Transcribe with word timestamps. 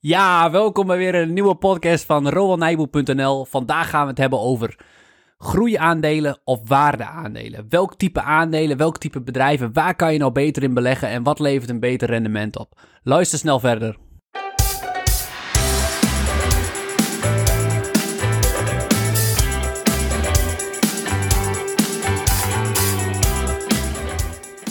Ja, 0.00 0.50
welkom 0.50 0.86
bij 0.86 0.96
weer 0.96 1.14
een 1.14 1.32
nieuwe 1.32 1.54
podcast 1.54 2.04
van 2.04 2.28
rowanijboel.nl. 2.28 3.44
Vandaag 3.44 3.90
gaan 3.90 4.02
we 4.02 4.08
het 4.08 4.18
hebben 4.18 4.40
over 4.40 4.76
groeiaandelen 5.38 6.38
of 6.44 6.60
waardeaandelen. 6.68 7.66
Welk 7.68 7.94
type 7.94 8.20
aandelen, 8.20 8.76
welk 8.76 8.98
type 8.98 9.20
bedrijven, 9.20 9.72
waar 9.72 9.94
kan 9.94 10.12
je 10.12 10.18
nou 10.18 10.32
beter 10.32 10.62
in 10.62 10.74
beleggen 10.74 11.08
en 11.08 11.22
wat 11.22 11.38
levert 11.38 11.70
een 11.70 11.80
beter 11.80 12.08
rendement 12.08 12.58
op? 12.58 12.80
Luister 13.02 13.38
snel 13.38 13.60
verder. 13.60 13.96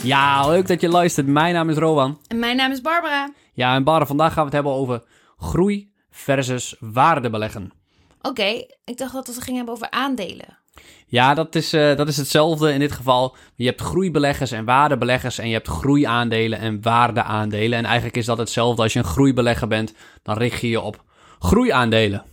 Ja, 0.04 0.48
leuk 0.48 0.68
dat 0.68 0.82
je 0.82 0.90
luistert. 0.90 1.28
Mijn 1.28 1.54
naam 1.54 1.70
is 1.70 1.78
Rowan. 1.78 2.20
En 2.28 2.40
mijn 2.40 2.56
naam 2.56 2.72
is 2.72 2.82
Barbara. 2.82 3.32
Ja, 3.54 3.76
en 3.76 3.84
Barre, 3.84 4.06
vandaag 4.06 4.34
gaan 4.34 4.40
we 4.40 4.46
het 4.46 4.54
hebben 4.54 4.72
over 4.72 5.04
groei 5.38 5.92
versus 6.10 6.76
waarde 6.80 7.30
beleggen. 7.30 7.72
Oké, 8.22 8.66
ik 8.86 8.98
dacht 8.98 9.14
dat 9.14 9.28
we 9.28 9.34
het 9.34 9.44
gingen 9.44 9.56
hebben 9.58 9.74
over 9.76 9.92
aandelen. 9.92 10.58
Ja, 11.08 11.34
dat 11.34 11.56
is, 11.56 11.74
eh, 11.74 11.96
dat 11.96 12.08
is 12.08 12.18
hetzelfde 12.18 12.74
in 12.74 12.80
dit 12.80 12.92
geval. 12.92 13.36
Je 13.56 13.66
hebt 13.66 13.82
groeibeleggers 13.82 14.52
en 14.52 14.66
waardebeleggers 14.66 15.38
en 15.38 15.48
je 15.48 15.54
hebt 15.54 15.68
groeiaandelen 15.68 16.60
en 16.60 16.82
waardeaandelen. 16.82 17.78
En 17.78 17.86
eigenlijk 17.86 18.18
is 18.18 18.26
dat 18.26 18.38
hetzelfde. 18.38 18.82
Als 18.82 18.94
je 18.94 19.00
een 19.00 19.06
groeibelegger 19.06 19.68
bent, 19.68 19.94
dan 20.24 20.38
richt 20.38 20.62
je 20.62 20.70
je 20.70 20.82
op 20.82 21.04
groeiaandelen. 21.40 22.24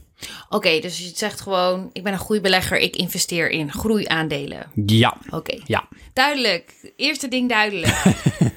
Oké, 0.48 0.80
dus 0.80 0.98
je 0.98 1.10
zegt 1.14 1.40
gewoon, 1.40 1.90
ik 1.92 2.02
ben 2.02 2.12
een 2.12 2.18
groeibelegger, 2.18 2.78
ik 2.78 2.96
investeer 2.96 3.50
in 3.50 3.72
groeiaandelen. 3.72 4.66
Ja, 4.86 5.16
Oké, 5.30 5.58
ja. 5.64 5.88
duidelijk. 6.12 6.92
Eerste 6.96 7.28
ding 7.28 7.48
duidelijk. 7.48 8.02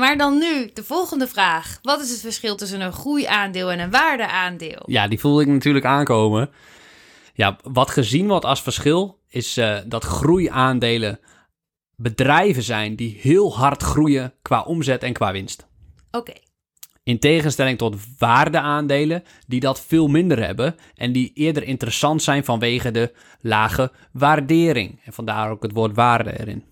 maar 0.00 0.16
dan 0.16 0.38
nu, 0.38 0.70
de 0.74 0.84
volgende 0.84 1.28
vraag. 1.28 1.78
Wat 1.82 2.00
is 2.00 2.10
het 2.10 2.20
verschil 2.20 2.56
tussen 2.56 2.80
een 2.80 2.92
groeiaandeel 2.92 3.70
en 3.72 3.78
een 3.78 3.90
waardeaandeel? 3.90 4.82
Ja, 4.86 5.08
die 5.08 5.20
voelde 5.20 5.42
ik 5.42 5.48
natuurlijk 5.48 5.84
aankomen. 5.84 6.50
Ja, 7.34 7.58
wat 7.62 7.90
gezien 7.90 8.28
wordt 8.28 8.44
als 8.44 8.62
verschil 8.62 9.18
is 9.28 9.56
eh, 9.56 9.78
dat 9.86 10.04
groeiaandelen 10.04 11.20
bedrijven 11.96 12.62
zijn 12.62 12.96
die 12.96 13.18
heel 13.20 13.56
hard 13.56 13.82
groeien 13.82 14.34
qua 14.42 14.62
omzet 14.62 15.02
en 15.02 15.12
qua 15.12 15.32
winst. 15.32 15.66
Oké, 16.10 16.32
In 17.02 17.18
tegenstelling 17.18 17.78
tot 17.78 17.96
waardeaandelen 18.18 19.22
die 19.46 19.60
dat 19.60 19.80
veel 19.80 20.08
minder 20.08 20.44
hebben 20.44 20.76
en 20.94 21.12
die 21.12 21.30
eerder 21.34 21.62
interessant 21.62 22.22
zijn 22.22 22.44
vanwege 22.44 22.90
de 22.90 23.12
lage 23.40 23.92
waardering. 24.12 25.00
En 25.04 25.12
vandaar 25.12 25.50
ook 25.50 25.62
het 25.62 25.72
woord 25.72 25.94
waarde 25.94 26.40
erin. 26.40 26.64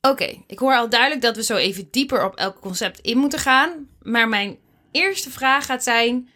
Oké, 0.00 0.42
ik 0.46 0.58
hoor 0.58 0.74
al 0.74 0.88
duidelijk 0.88 1.22
dat 1.22 1.36
we 1.36 1.42
zo 1.42 1.56
even 1.56 1.88
dieper 1.90 2.24
op 2.24 2.34
elk 2.34 2.60
concept 2.60 3.00
in 3.00 3.18
moeten 3.18 3.38
gaan. 3.38 3.70
Maar 4.02 4.28
mijn 4.28 4.56
eerste 4.92 5.30
vraag 5.30 5.66
gaat 5.66 5.82
zijn: 5.82 6.28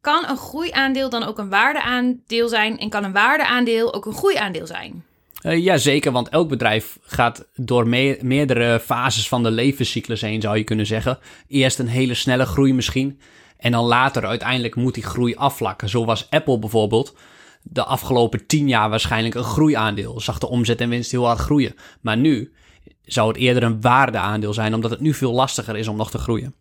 kan 0.00 0.24
een 0.28 0.36
groeiaandeel 0.36 1.10
dan 1.10 1.22
ook 1.22 1.38
een 1.38 1.48
waardeaandeel 1.48 2.48
zijn? 2.48 2.78
En 2.78 2.88
kan 2.88 3.04
een 3.04 3.12
waardeaandeel 3.12 3.94
ook 3.94 4.06
een 4.06 4.14
groeiaandeel 4.14 4.66
zijn? 4.66 5.04
Eh 5.42 5.58
ja, 5.64 5.76
zeker, 5.76 6.12
want 6.12 6.28
elk 6.28 6.48
bedrijf 6.48 6.98
gaat 7.02 7.48
door 7.54 7.88
me- 7.88 8.18
meerdere 8.22 8.80
fases 8.80 9.28
van 9.28 9.42
de 9.42 9.50
levenscyclus 9.50 10.20
heen, 10.20 10.40
zou 10.40 10.56
je 10.56 10.64
kunnen 10.64 10.86
zeggen. 10.86 11.18
Eerst 11.48 11.78
een 11.78 11.88
hele 11.88 12.14
snelle 12.14 12.46
groei 12.46 12.72
misschien. 12.74 13.20
En 13.56 13.72
dan 13.72 13.84
later 13.84 14.26
uiteindelijk 14.26 14.74
moet 14.74 14.94
die 14.94 15.02
groei 15.02 15.34
afvlakken. 15.34 15.88
Zo 15.88 16.04
was 16.04 16.30
Apple 16.30 16.58
bijvoorbeeld 16.58 17.14
de 17.62 17.84
afgelopen 17.84 18.46
tien 18.46 18.68
jaar 18.68 18.90
waarschijnlijk 18.90 19.34
een 19.34 19.44
groeiaandeel. 19.44 20.20
Zag 20.20 20.38
de 20.38 20.48
omzet 20.48 20.80
en 20.80 20.88
winst 20.88 21.10
heel 21.10 21.26
hard 21.26 21.38
groeien. 21.38 21.74
Maar 22.00 22.16
nu 22.16 22.52
zou 23.04 23.28
het 23.28 23.36
eerder 23.36 23.62
een 23.62 23.80
waardeaandeel 23.80 24.52
zijn, 24.52 24.74
omdat 24.74 24.90
het 24.90 25.00
nu 25.00 25.14
veel 25.14 25.32
lastiger 25.32 25.76
is 25.76 25.88
om 25.88 25.96
nog 25.96 26.10
te 26.10 26.18
groeien. 26.18 26.54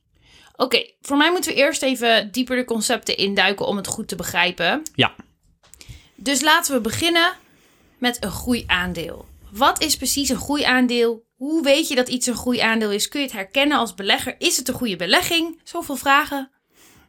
Oké, 0.55 0.83
voor 1.01 1.17
mij 1.17 1.31
moeten 1.31 1.51
we 1.51 1.57
eerst 1.57 1.81
even 1.81 2.31
dieper 2.31 2.55
de 2.55 2.65
concepten 2.65 3.17
induiken 3.17 3.65
om 3.65 3.77
het 3.77 3.87
goed 3.87 4.07
te 4.07 4.15
begrijpen. 4.15 4.81
Ja, 4.95 5.15
Dus 6.15 6.41
laten 6.41 6.73
we 6.73 6.81
beginnen 6.81 7.33
met 7.97 8.23
een 8.23 8.31
groeiaandeel. 8.31 9.25
Wat 9.51 9.81
is 9.83 9.97
precies 9.97 10.29
een 10.29 10.37
groeiaandeel? 10.39 11.25
Hoe 11.35 11.63
weet 11.63 11.87
je 11.87 11.95
dat 11.95 12.07
iets 12.09 12.27
een 12.27 12.35
groeiaandeel 12.35 12.91
is? 12.91 13.07
Kun 13.07 13.19
je 13.19 13.25
het 13.25 13.35
herkennen 13.35 13.77
als 13.77 13.93
belegger? 13.93 14.35
Is 14.37 14.57
het 14.57 14.67
een 14.67 14.73
goede 14.73 14.95
belegging? 14.95 15.61
Zoveel 15.63 15.95
vragen. 15.95 16.51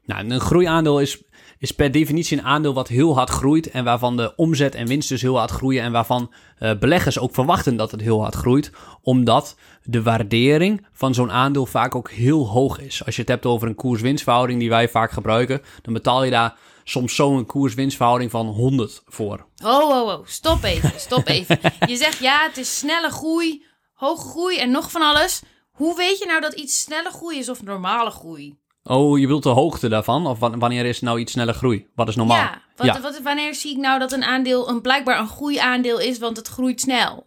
Nou, 0.04 0.30
een 0.30 0.40
groeiaandeel 0.40 1.00
is, 1.00 1.22
is 1.58 1.72
per 1.72 1.90
definitie 1.90 2.38
een 2.38 2.44
aandeel 2.44 2.74
wat 2.74 2.88
heel 2.88 3.14
hard 3.14 3.30
groeit 3.30 3.70
en 3.70 3.84
waarvan 3.84 4.16
de 4.16 4.32
omzet 4.36 4.74
en 4.74 4.86
winst 4.86 5.08
dus 5.08 5.22
heel 5.22 5.38
hard 5.38 5.50
groeien 5.50 5.82
en 5.82 5.92
waarvan 5.92 6.32
eh, 6.58 6.78
beleggers 6.78 7.18
ook 7.18 7.34
verwachten 7.34 7.76
dat 7.76 7.90
het 7.90 8.00
heel 8.00 8.20
hard 8.20 8.34
groeit, 8.34 8.72
omdat 9.02 9.56
de 9.82 10.02
waardering 10.02 10.86
van 10.92 11.14
zo'n 11.14 11.30
aandeel 11.30 11.66
vaak 11.66 11.94
ook 11.94 12.10
heel 12.10 12.48
hoog 12.48 12.80
is. 12.80 13.04
Als 13.04 13.14
je 13.14 13.20
het 13.20 13.30
hebt 13.30 13.46
over 13.46 13.68
een 13.68 13.74
koers-winstverhouding 13.74 14.60
die 14.60 14.68
wij 14.68 14.88
vaak 14.88 15.10
gebruiken, 15.10 15.62
dan 15.82 15.92
betaal 15.92 16.24
je 16.24 16.30
daar 16.30 16.56
soms 16.84 17.14
zo'n 17.14 17.46
koers-winstverhouding 17.46 18.30
van 18.30 18.46
100 18.46 19.02
voor. 19.06 19.46
Oh, 19.64 19.88
oh, 19.88 20.06
oh. 20.06 20.26
Stop 20.26 20.62
even. 20.62 20.92
Stop 20.96 21.28
even. 21.28 21.58
Je 21.86 21.96
zegt 21.96 22.18
ja, 22.18 22.42
het 22.46 22.56
is 22.56 22.78
snelle 22.78 23.10
groei, 23.10 23.64
hoge 23.94 24.28
groei 24.28 24.58
en 24.58 24.70
nog 24.70 24.90
van 24.90 25.02
alles. 25.02 25.42
Hoe 25.70 25.96
weet 25.96 26.18
je 26.18 26.26
nou 26.26 26.40
dat 26.40 26.52
iets 26.52 26.80
snelle 26.80 27.10
groei 27.10 27.38
is 27.38 27.48
of 27.48 27.62
normale 27.62 28.10
groei? 28.10 28.58
Oh, 28.88 29.18
je 29.18 29.26
wilt 29.26 29.42
de 29.42 29.48
hoogte 29.48 29.88
daarvan? 29.88 30.26
Of 30.26 30.38
wa- 30.38 30.58
wanneer 30.58 30.84
is 30.84 31.00
nou 31.00 31.18
iets 31.18 31.32
sneller 31.32 31.54
groei? 31.54 31.86
Wat 31.94 32.08
is 32.08 32.16
normaal? 32.16 32.36
Ja, 32.36 32.62
wat, 32.76 33.00
Wat, 33.02 33.20
wanneer 33.22 33.54
zie 33.54 33.70
ik 33.70 33.76
nou 33.78 33.98
dat 33.98 34.12
een 34.12 34.24
aandeel 34.24 34.68
een, 34.68 34.80
blijkbaar 34.80 35.18
een 35.20 35.28
groeiaandeel 35.28 36.00
is, 36.00 36.18
want 36.18 36.36
het 36.36 36.48
groeit 36.48 36.80
snel? 36.80 37.26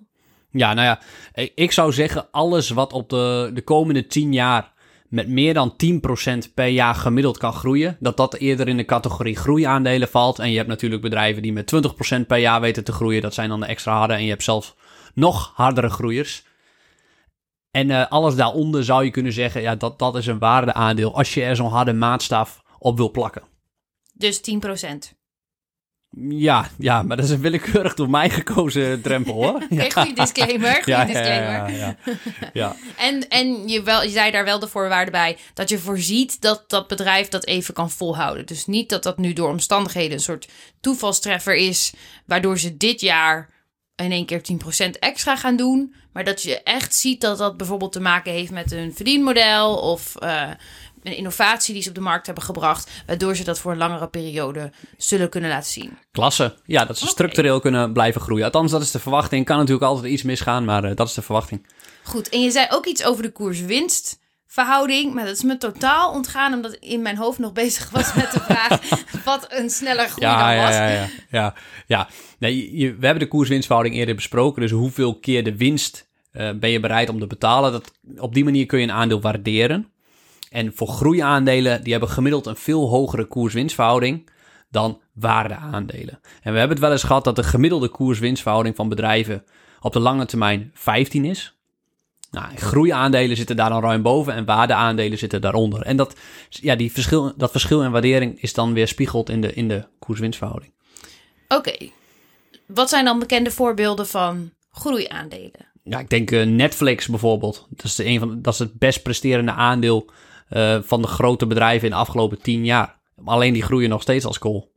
Ja, 0.52 0.74
nou 0.74 0.88
ja, 0.88 1.00
ik- 1.34 1.52
ik 1.56 1.72
zou 1.72 1.92
zeggen 1.94 2.28
alles 2.32 2.70
wat 2.70 2.94
op 2.94 3.10
de, 3.10 3.52
de 3.54 3.62
komende 3.62 4.08
10 4.08 4.34
jaar 4.34 4.72
met 5.08 5.28
meer 5.28 5.54
dan 5.54 5.76
10% 5.76 6.54
per 6.54 6.68
jaar 6.68 6.96
gemiddeld 6.96 7.38
kan 7.38 7.54
groeien, 7.54 7.98
dat 8.00 8.18
dat 8.18 8.34
eerder 8.36 8.68
in 8.68 8.78
de 8.78 8.86
categorie 8.86 9.36
groeiaandelen 9.36 10.08
valt. 10.08 10.40
En 10.40 10.50
je 10.52 10.58
hebt 10.58 10.70
natuurlijk 10.70 11.02
bedrijven 11.02 11.42
die 11.42 11.54
met 11.54 11.68
20% 11.76 12.28
per 12.28 12.38
jaar 12.38 12.62
weten 12.62 12.84
te 12.84 12.92
groeien, 12.92 13.22
dat 13.22 13.34
zijn 13.34 13.50
dan 13.50 13.60
de 13.60 13.66
extra 13.66 13.98
harde. 13.98 14.14
En 14.14 14.24
je 14.24 14.30
hebt 14.30 14.44
zelfs 14.44 14.76
nog 15.14 15.52
hardere 15.56 15.90
groeiers. 15.90 16.44
En 17.72 17.92
eh, 17.92 18.08
alles 18.12 18.36
daaronder 18.36 18.84
zou 18.84 19.04
je 19.04 19.12
kunnen 19.12 19.34
zeggen, 19.34 19.62
ja, 19.62 19.76
dat, 19.76 20.00
dat 20.00 20.16
is 20.16 20.28
een 20.28 20.40
waardeaandeel 20.40 21.16
als 21.16 21.34
je 21.34 21.44
er 21.44 21.56
zo'n 21.56 21.70
harde 21.70 21.94
maatstaf 21.94 22.62
op 22.80 22.98
wil 22.98 23.12
plakken. 23.12 23.44
Dus 24.14 24.42
10%. 24.42 25.20
Ja, 26.18 26.70
ja, 26.78 27.04
maar 27.04 27.18
dat 27.18 27.26
is 27.26 27.32
een 27.32 27.42
willekeurig 27.42 27.94
door 27.94 28.10
mij 28.10 28.30
gekozen 28.30 29.02
drempel 29.02 29.34
hoor. 29.34 29.56
Oké, 29.70 29.92
goede 29.92 30.14
disclaimer. 30.14 30.74
Goede 30.74 30.92
Ja, 30.92 31.00
ja, 31.00 31.06
disclaimer. 31.06 31.72
ja, 31.72 31.96
ja, 32.06 32.18
ja. 32.54 32.76
En, 33.08 33.28
en 33.28 33.68
je, 33.68 33.84
wel, 33.84 34.04
je 34.04 34.10
zei 34.10 34.32
daar 34.32 34.44
wel 34.44 34.60
de 34.60 34.68
voorwaarde 34.68 35.12
bij 35.12 35.38
dat 35.54 35.70
je 35.70 35.80
voorziet 35.80 36.42
dat 36.42 36.64
dat 36.68 36.88
bedrijf 36.88 37.28
dat 37.28 37.46
even 37.46 37.74
kan 37.74 37.92
volhouden. 37.92 38.46
Dus 38.46 38.66
niet 38.66 38.90
dat 38.90 39.04
dat 39.04 39.18
nu 39.18 39.34
door 39.34 39.50
omstandigheden 39.50 40.12
een 40.12 40.20
soort 40.20 40.48
toevalstreffer 40.82 41.56
is, 41.56 41.94
waardoor 42.26 42.60
ze 42.60 42.78
dit 42.78 43.02
jaar 43.02 43.50
in 44.04 44.12
één 44.12 44.26
keer 44.26 44.42
10% 44.86 44.90
extra 45.00 45.36
gaan 45.36 45.56
doen. 45.56 45.96
Maar 46.14 46.24
dat 46.24 46.42
je 46.42 46.64
echt 46.64 46.96
ziet 46.96 47.22
dat 47.22 47.38
dat 47.38 47.58
bijvoorbeeld 47.58 47.92
te 47.92 48.02
maken 48.02 48.32
heeft 48.32 48.52
met 48.52 48.72
een 48.72 48.96
verdienmodel 48.96 49.76
of 49.76 50.16
eh, 50.16 50.50
een 51.04 51.18
innovatie 51.18 51.74
die 51.74 51.84
ze 51.84 51.90
op 51.90 51.96
de 51.96 52.02
markt 52.02 52.26
hebben 52.26 52.44
gebracht, 52.44 52.90
waardoor 53.06 53.36
ze 53.36 53.44
dat 53.44 53.60
voor 53.60 53.72
een 53.72 53.78
langere 53.78 54.08
periode 54.08 54.72
zullen 54.98 55.30
kunnen 55.30 55.50
laten 55.50 55.72
zien. 55.72 55.98
Klasse. 56.12 56.56
Ja, 56.66 56.86
dat 56.86 56.98
ze 56.98 57.08
structureel 57.08 57.60
kunnen 57.60 57.94
blijven 57.94 58.22
groeien. 58.22 58.46
Althans, 58.46 58.72
dat 58.72 58.82
is 58.82 58.92
de 58.92 59.00
verwachting. 59.00 59.46
Kan 59.46 59.58
natuurlijk 59.58 59.86
altijd 59.86 60.12
iets 60.12 60.24
misgaan, 60.24 60.66
maar 60.66 60.84
eh, 60.84 60.96
dat 60.96 61.08
is 61.08 61.14
de 61.14 61.22
verwachting. 61.22 61.68
Goed, 62.04 62.30
en 62.30 62.42
je 62.42 62.52
zei 62.52 62.68
ook 62.70 62.86
iets 62.86 63.04
over 63.04 63.24
de 63.24 63.32
koers-winst 63.32 64.20
verhouding, 64.54 65.14
maar 65.14 65.26
dat 65.26 65.36
is 65.36 65.44
me 65.44 65.58
totaal 65.58 66.12
ontgaan 66.12 66.54
omdat 66.54 66.74
in 66.74 67.02
mijn 67.02 67.18
hoofd 67.18 67.40
nog 67.40 67.54
bezig 67.54 67.90
was 67.90 68.14
met 68.14 68.32
de 68.32 68.40
vraag 68.40 68.80
wat 69.26 69.46
een 69.50 69.70
sneller 69.70 70.08
groei 70.10 70.28
dan 70.32 70.38
Ja, 70.54 70.64
was. 70.66 70.76
ja, 70.76 70.88
ja. 70.90 71.08
ja, 71.30 71.54
ja. 71.88 72.08
Nee, 72.40 72.78
je- 72.78 72.96
we 72.96 73.06
hebben 73.06 73.24
de 73.24 73.30
koers-winstverhouding 73.30 73.96
eerder 73.96 74.16
besproken. 74.16 74.62
Dus 74.62 74.72
hoeveel 74.72 75.20
keer 75.20 75.44
de 75.44 75.58
winst 75.58 76.10
eh, 76.32 76.50
ben 76.60 76.70
je 76.70 76.80
bereid 76.80 77.10
om 77.10 77.20
te 77.20 77.28
betalen? 77.28 77.72
Dat, 77.72 77.92
op 78.18 78.34
die 78.34 78.44
manier 78.44 78.66
kun 78.66 78.80
je 78.80 78.84
een 78.86 78.92
aandeel 78.92 79.22
waarderen. 79.22 79.92
En 80.50 80.72
voor 80.76 80.88
groeiaandelen, 80.88 81.84
die 81.84 81.92
hebben 81.92 82.10
gemiddeld 82.10 82.46
een 82.46 82.56
veel 82.56 82.90
hogere 82.90 83.26
koers-winstverhouding 83.26 84.30
dan 84.70 85.00
waardeaandelen. 85.14 86.20
En 86.42 86.52
we 86.54 86.60
hebben 86.60 86.70
het 86.70 86.80
wel 86.80 86.92
eens 86.92 87.04
gehad 87.04 87.24
dat 87.24 87.36
de 87.36 87.44
gemiddelde 87.44 87.88
koers-winstverhouding 87.90 88.76
van 88.76 88.90
bedrijven 88.90 89.44
op 89.82 89.94
de 89.94 90.00
lange 90.00 90.26
termijn 90.26 90.72
15 90.74 91.26
is. 91.26 91.56
Nou, 92.32 92.56
groeiaandelen 92.56 93.38
zitten 93.38 93.56
daar 93.56 93.70
dan 93.70 93.82
ruim 93.82 94.02
boven 94.02 94.34
en 94.34 94.46
waardeaandelen 94.46 95.18
zitten 95.18 95.42
daaronder. 95.42 95.82
En 95.82 95.98
dat, 95.98 96.16
ja, 96.50 96.76
die 96.76 96.92
verschil, 96.92 97.34
dat 97.38 97.52
verschil 97.52 97.84
in 97.84 97.92
waardering 97.92 98.42
is 98.42 98.54
dan 98.54 98.74
weer 98.74 98.88
spiegeld 98.88 99.30
in 99.30 99.42
de, 99.42 99.54
in 99.54 99.68
de 99.68 99.88
koers-winstverhouding. 100.00 100.74
Oké, 101.48 101.90
wat 102.66 102.90
zijn 102.90 103.06
dan 103.06 103.20
bekende 103.20 103.52
voorbeelden 103.52 104.08
van 104.08 104.52
groeiaandelen? 104.72 105.70
Ja, 105.84 106.00
ik 106.00 106.10
denk 106.10 106.32
eh, 106.32 106.46
Netflix 106.46 107.08
bijvoorbeeld. 107.08 107.68
Dat 107.70 107.86
is, 107.86 107.96
de 107.96 108.06
een 108.06 108.20
van, 108.20 108.42
dat 108.42 108.54
is 108.54 108.60
het 108.60 108.74
best 108.74 109.02
presterende 109.02 109.52
aandeel 109.52 110.10
eh, 110.50 110.78
van 110.82 111.02
de 111.02 111.08
grote 111.08 111.48
bedrijven 111.48 111.88
in 111.88 111.94
de 111.94 112.00
afgelopen 112.00 112.42
tien 112.42 112.66
jaar. 112.66 113.00
Alleen 113.26 113.54
die 113.54 113.64
groeien 113.64 113.90
nog 113.90 114.02
steeds 114.02 114.26
als 114.26 114.38
kool. 114.38 114.71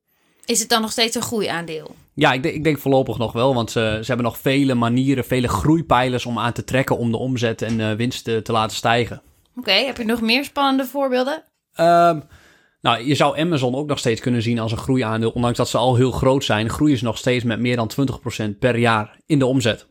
Is 0.46 0.61
het 0.61 0.69
dan 0.69 0.81
nog 0.81 0.91
steeds 0.93 1.14
een 1.17 1.23
groeiaandeel? 1.23 1.94
Ja, 2.14 2.32
ik 2.32 2.43
denk, 2.43 2.55
ik 2.55 2.64
denk 2.64 2.79
voorlopig 2.79 3.19
nog 3.19 3.32
wel, 3.32 3.55
want 3.55 3.70
ze, 3.70 3.81
ze 3.81 4.06
hebben 4.06 4.25
nog 4.26 4.38
vele 4.38 4.75
manieren, 4.75 5.25
vele 5.25 5.49
groeipijlers 5.49 6.26
om 6.26 6.38
aan 6.38 6.52
te 6.52 6.64
trekken 6.64 6.99
om 6.99 7.11
de 7.11 7.17
omzet 7.17 7.62
en 7.62 7.81
eh, 7.81 7.93
winst 7.96 8.25
te, 8.25 8.43
te 8.43 8.52
laten 8.52 8.76
stijgen. 8.76 9.23
Oké, 9.56 9.73
heb 9.73 9.96
je 9.96 10.05
nog 10.05 10.20
meer 10.20 10.44
spannende 10.44 10.85
voorbeelden? 10.85 11.43
Ehm, 11.75 12.20
Nou, 12.81 13.06
je 13.06 13.14
zou 13.14 13.38
Amazon 13.38 13.75
ook 13.75 13.87
nog 13.87 13.99
steeds 13.99 14.20
kunnen 14.20 14.43
zien 14.43 14.58
als 14.58 14.73
een 14.73 14.79
groeiaandeel. 14.79 15.31
Ondanks 15.31 15.58
dat 15.58 15.69
ze 15.69 15.79
al 15.79 15.96
heel 15.96 16.11
groot 16.11 16.44
zijn, 16.44 16.70
groeien 16.70 16.99
ze 16.99 17.05
nog 17.05 17.19
steeds 17.19 17.44
met 17.44 17.61
meer 17.61 17.76
dan 17.76 17.88
20% 17.88 18.58
per 18.58 18.79
jaar 18.79 19.19
in 19.26 19.38
de 19.38 19.47
omzet. 19.47 19.87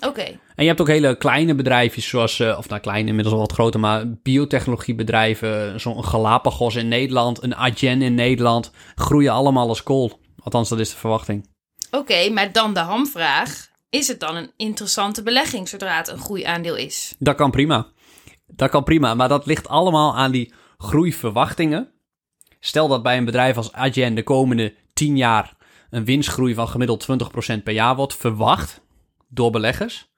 Oké. 0.00 0.22
En 0.54 0.64
je 0.64 0.66
hebt 0.66 0.80
ook 0.80 0.88
hele 0.88 1.16
kleine 1.16 1.54
bedrijfjes, 1.54 2.08
zoals, 2.08 2.40
eh, 2.40 2.58
of 2.58 2.68
nou 2.68 2.80
klein, 2.80 3.08
inmiddels 3.08 3.34
al 3.34 3.40
wat 3.40 3.52
groter, 3.52 3.80
maar 3.80 4.12
biotechnologiebedrijven, 4.22 5.80
zo'n 5.80 6.04
Galapagos 6.04 6.74
in 6.74 6.88
Nederland, 6.88 7.42
een 7.42 7.56
Agen 7.56 8.02
in 8.02 8.14
Nederland, 8.14 8.72
groeien 8.94 9.32
allemaal 9.32 9.68
als 9.68 9.82
kool. 9.82 10.20
Althans, 10.42 10.68
dat 10.68 10.78
is 10.78 10.90
de 10.90 10.96
verwachting. 10.96 11.48
Oké, 11.90 12.30
maar 12.30 12.52
dan 12.52 12.74
de 12.74 12.80
hamvraag. 12.80 13.68
Is 13.90 14.08
het 14.08 14.20
dan 14.20 14.36
een 14.36 14.50
interessante 14.56 15.22
belegging 15.22 15.68
zodra 15.68 15.96
het 15.96 16.08
een 16.08 16.18
groeiaandeel 16.18 16.76
is? 16.76 17.14
Dat 17.18 17.36
kan 17.36 17.50
prima. 17.50 17.86
Dat 18.46 18.70
kan 18.70 18.84
prima, 18.84 19.14
maar 19.14 19.28
dat 19.28 19.46
ligt 19.46 19.68
allemaal 19.68 20.16
aan 20.16 20.30
die 20.30 20.52
groeiverwachtingen. 20.78 21.92
Stel 22.60 22.88
dat 22.88 23.02
bij 23.02 23.16
een 23.16 23.24
bedrijf 23.24 23.56
als 23.56 23.72
Agen 23.72 24.14
de 24.14 24.22
komende 24.22 24.74
10 24.92 25.16
jaar 25.16 25.54
een 25.90 26.04
winstgroei 26.04 26.54
van 26.54 26.68
gemiddeld 26.68 27.06
20% 27.58 27.62
per 27.62 27.72
jaar 27.72 27.96
wordt 27.96 28.16
verwacht 28.16 28.80
door 29.30 29.50
beleggers. 29.50 30.08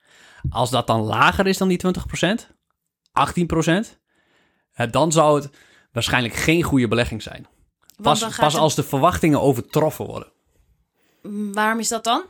Als 0.50 0.70
dat 0.70 0.86
dan 0.86 1.00
lager 1.00 1.46
is 1.46 1.58
dan 1.58 1.68
die 1.68 1.78
20%, 1.78 2.48
18%, 3.12 3.98
eh, 4.72 4.86
dan 4.90 5.12
zou 5.12 5.40
het 5.40 5.50
waarschijnlijk 5.92 6.34
geen 6.34 6.62
goede 6.62 6.88
belegging 6.88 7.22
zijn. 7.22 7.46
Pas, 8.02 8.20
pas 8.36 8.52
het- 8.52 8.62
als 8.62 8.74
de 8.74 8.82
verwachtingen 8.82 9.40
overtroffen 9.40 10.06
worden. 10.06 10.32
Waarom 11.52 11.78
is 11.78 11.88
dat 11.88 12.04
dan? 12.04 12.22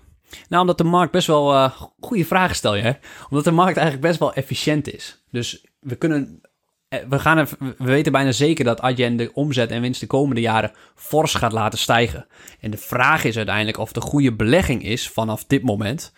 Nou, 0.48 0.60
omdat 0.60 0.78
de 0.78 0.84
markt 0.84 1.12
best 1.12 1.26
wel... 1.26 1.52
eh 1.54 1.80
goede 2.00 2.24
vragen 2.24 2.56
stel 2.56 2.74
je, 2.74 2.82
hè? 2.82 2.92
Omdat 3.28 3.44
de 3.44 3.50
markt 3.50 3.76
eigenlijk 3.76 4.06
best 4.06 4.18
wel 4.18 4.32
efficiënt 4.34 4.92
is. 4.92 5.22
Dus 5.30 5.64
we 5.80 5.94
kunnen... 5.96 6.40
eh, 6.88 7.00
We, 7.08 7.18
gaan 7.18 7.38
er, 7.38 7.48
we 7.58 7.74
weten 7.84 8.12
bijna 8.12 8.32
zeker 8.32 8.64
dat 8.64 8.80
Adyen 8.80 9.16
de 9.16 9.30
omzet 9.34 9.70
en 9.70 9.80
winst 9.80 10.00
de 10.00 10.06
komende 10.06 10.40
jaren 10.40 10.72
fors 10.94 11.34
gaat 11.34 11.52
laten 11.52 11.78
stijgen. 11.78 12.26
En 12.60 12.70
de 12.70 12.76
vraag 12.76 13.24
is 13.24 13.36
uiteindelijk 13.36 13.78
of 13.78 13.92
de 13.92 14.00
goede 14.00 14.34
belegging 14.34 14.82
is 14.84 15.08
vanaf 15.08 15.44
dit 15.44 15.62
moment... 15.62 16.12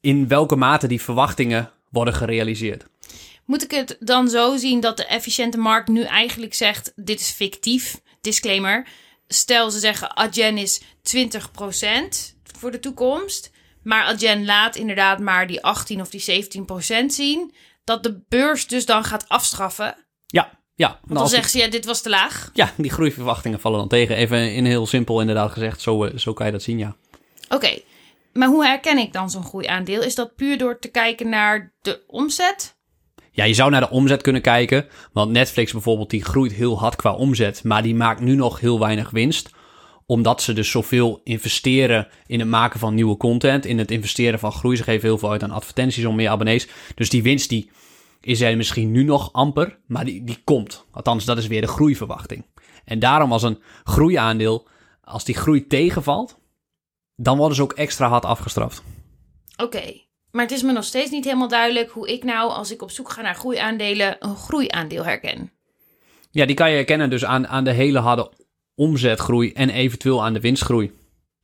in 0.00 0.28
welke 0.28 0.56
mate 0.56 0.86
die 0.86 1.00
verwachtingen 1.00 1.70
worden 1.90 2.14
gerealiseerd. 2.14 2.84
Moet 3.44 3.62
ik 3.64 3.70
het 3.70 3.96
dan 4.00 4.28
zo 4.28 4.56
zien 4.56 4.80
dat 4.80 4.96
de 4.96 5.04
efficiënte 5.06 5.58
markt 5.58 5.88
nu 5.88 6.02
eigenlijk 6.02 6.54
zegt: 6.54 6.92
dit 6.96 7.20
is 7.20 7.30
fictief? 7.30 8.00
Disclaimer. 8.20 8.86
Stel 9.28 9.70
ze 9.70 9.78
zeggen 9.78 10.16
Adyen 10.16 10.58
is 10.58 10.80
20% 10.80 10.84
voor 12.58 12.70
de 12.70 12.80
toekomst. 12.80 13.50
Maar 13.82 14.04
Adyen 14.04 14.44
laat 14.44 14.76
inderdaad 14.76 15.18
maar 15.18 15.46
die 15.46 15.62
18 15.62 16.00
of 16.00 16.10
die 16.10 16.44
17% 17.02 17.06
zien. 17.06 17.54
Dat 17.84 18.02
de 18.02 18.20
beurs 18.28 18.66
dus 18.66 18.86
dan 18.86 19.04
gaat 19.04 19.28
afstraffen. 19.28 19.94
Ja, 20.26 20.50
ja. 20.74 20.86
Want 20.88 21.00
Nou, 21.04 21.14
dan 21.14 21.22
die- 21.22 21.32
zeggen 21.34 21.50
ze 21.50 21.58
ja, 21.58 21.68
dit 21.70 21.84
was 21.84 22.02
te 22.02 22.08
laag. 22.08 22.50
ja, 22.52 22.72
die 22.76 22.90
groeiverwachtingen 22.90 23.60
vallen 23.60 23.78
dan 23.78 23.88
tegen. 23.88 24.16
Even 24.16 24.52
in 24.54 24.64
heel 24.64 24.86
simpel 24.86 25.20
inderdaad 25.20 25.52
gezegd. 25.52 25.80
Zo, 25.80 26.04
eh, 26.04 26.18
zo 26.18 26.32
kan 26.32 26.46
je 26.46 26.52
dat 26.52 26.62
zien, 26.62 26.78
ja. 26.78 26.96
Oké, 27.48 27.78
maar 28.32 28.48
hoe 28.48 28.64
herken 28.64 28.98
ik 28.98 29.12
dan 29.12 29.30
zo'n 29.30 29.44
groeiaandeel? 29.44 30.02
Is 30.02 30.14
dat 30.14 30.34
puur 30.36 30.58
door 30.58 30.78
te 30.78 30.88
kijken 30.88 31.28
naar 31.28 31.72
de 31.82 32.04
omzet? 32.06 32.78
Ja, 33.30 33.44
je 33.44 33.54
zou 33.54 33.70
naar 33.70 33.80
de 33.80 33.90
omzet 33.90 34.22
kunnen 34.22 34.42
kijken. 34.42 34.86
Want 35.12 35.30
Netflix 35.30 35.72
bijvoorbeeld, 35.72 36.10
die 36.10 36.24
groeit 36.24 36.52
heel 36.52 36.78
hard 36.78 36.96
qua 36.96 37.14
omzet. 37.14 37.64
Maar 37.64 37.82
die 37.82 37.94
maakt 37.94 38.20
nu 38.20 38.34
nog 38.34 38.60
heel 38.60 38.78
weinig 38.78 39.10
winst. 39.10 39.50
Omdat 40.06 40.42
ze 40.42 40.52
dus 40.52 40.70
zoveel 40.70 41.20
investeren 41.24 42.08
in 42.26 42.38
het 42.38 42.48
maken 42.48 42.80
van 42.80 42.94
nieuwe 42.94 43.16
content. 43.16 43.66
In 43.66 43.78
het 43.78 43.90
investeren 43.90 44.38
van 44.38 44.52
groei. 44.52 44.76
Ze 44.76 44.82
geven 44.82 45.08
heel 45.08 45.18
veel 45.18 45.30
uit 45.30 45.42
aan 45.42 45.50
advertenties 45.50 46.04
om 46.04 46.14
meer 46.14 46.28
abonnees. 46.28 46.68
Dus 46.94 47.10
die 47.10 47.22
winst 47.22 47.48
die 47.48 47.70
is 48.20 48.40
er 48.40 48.56
misschien 48.56 48.90
nu 48.90 49.02
nog 49.02 49.32
amper. 49.32 49.78
Maar 49.86 50.04
die, 50.04 50.24
die 50.24 50.38
komt. 50.44 50.84
Althans, 50.90 51.24
dat 51.24 51.38
is 51.38 51.46
weer 51.46 51.60
de 51.60 51.66
groeiverwachting. 51.66 52.46
En 52.84 52.98
daarom 52.98 53.32
als 53.32 53.42
een 53.42 53.62
groeiaandeel, 53.84 54.68
als 55.04 55.24
die 55.24 55.34
groei 55.34 55.66
tegenvalt. 55.66 56.39
Dan 57.22 57.36
worden 57.36 57.56
ze 57.56 57.62
ook 57.62 57.72
extra 57.72 58.08
hard 58.08 58.24
afgestraft. 58.24 58.82
Oké, 59.56 60.00
maar 60.30 60.42
het 60.42 60.52
is 60.52 60.62
me 60.62 60.72
nog 60.72 60.84
steeds 60.84 61.10
niet 61.10 61.24
helemaal 61.24 61.48
duidelijk 61.48 61.90
hoe 61.90 62.08
ik 62.08 62.24
nou, 62.24 62.50
als 62.50 62.70
ik 62.70 62.82
op 62.82 62.90
zoek 62.90 63.10
ga 63.10 63.22
naar 63.22 63.34
groeiaandelen, 63.34 64.16
een 64.18 64.36
groeiaandeel 64.36 65.04
herken. 65.04 65.52
Ja, 66.30 66.46
die 66.46 66.56
kan 66.56 66.70
je 66.70 66.76
herkennen 66.76 67.10
dus 67.10 67.24
aan, 67.24 67.48
aan 67.48 67.64
de 67.64 67.72
hele 67.72 67.98
harde 67.98 68.32
omzetgroei 68.74 69.52
en 69.52 69.70
eventueel 69.70 70.24
aan 70.24 70.32
de 70.32 70.40
winstgroei. 70.40 70.92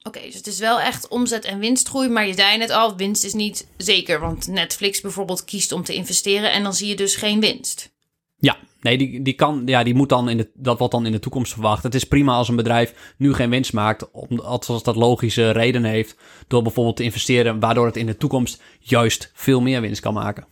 Oké, 0.03 0.21
dus 0.21 0.35
het 0.35 0.47
is 0.47 0.59
wel 0.59 0.81
echt 0.81 1.09
omzet- 1.09 1.45
en 1.45 1.59
winstgroei, 1.59 2.09
maar 2.09 2.27
je 2.27 2.35
zei 2.35 2.59
net 2.59 2.71
al, 2.71 2.97
winst 2.97 3.25
is 3.25 3.35
niet 3.35 3.67
zeker. 3.77 4.21
Want 4.21 4.47
Netflix 4.47 5.01
bijvoorbeeld 5.01 5.45
kiest 5.45 5.73
om 5.73 5.85
te 5.85 5.95
investeren 5.95 6.53
en 6.53 6.63
dan 6.63 6.75
zie 6.75 6.89
je 6.89 6.97
dus 6.97 7.17
geen 7.17 7.41
winst. 7.41 7.91
Ja, 8.39 8.57
nee, 8.87 8.99
die, 8.99 9.23
die, 9.23 9.35
kan, 9.35 9.63
ja, 9.65 9.83
die 9.83 9.95
moet 9.95 10.09
dan 10.09 10.29
in 10.29 10.37
de, 10.37 10.51
dat 10.55 10.79
wordt 10.79 10.93
dan 10.93 11.07
in 11.07 11.13
de 11.13 11.19
toekomst 11.19 11.53
verwacht. 11.53 11.83
Het 11.83 11.95
is 11.95 12.05
prima 12.05 12.35
als 12.35 12.49
een 12.49 12.57
bedrijf 12.57 13.15
nu 13.17 13.35
geen 13.35 13.51
winst 13.51 13.73
maakt, 13.73 14.11
omdat 14.11 14.69
als 14.69 14.83
dat 14.83 14.97
logische 14.97 15.51
reden 15.51 15.85
heeft, 15.85 16.17
door 16.49 16.63
bijvoorbeeld 16.63 16.97
te 16.97 17.03
investeren, 17.03 17.61
waardoor 17.61 17.87
het 17.87 17.97
in 17.97 18.07
de 18.07 18.17
toekomst 18.17 18.63
juist 18.79 19.31
veel 19.35 19.61
meer 19.61 19.81
winst 19.81 20.01
kan 20.01 20.15
maken. 20.15 20.47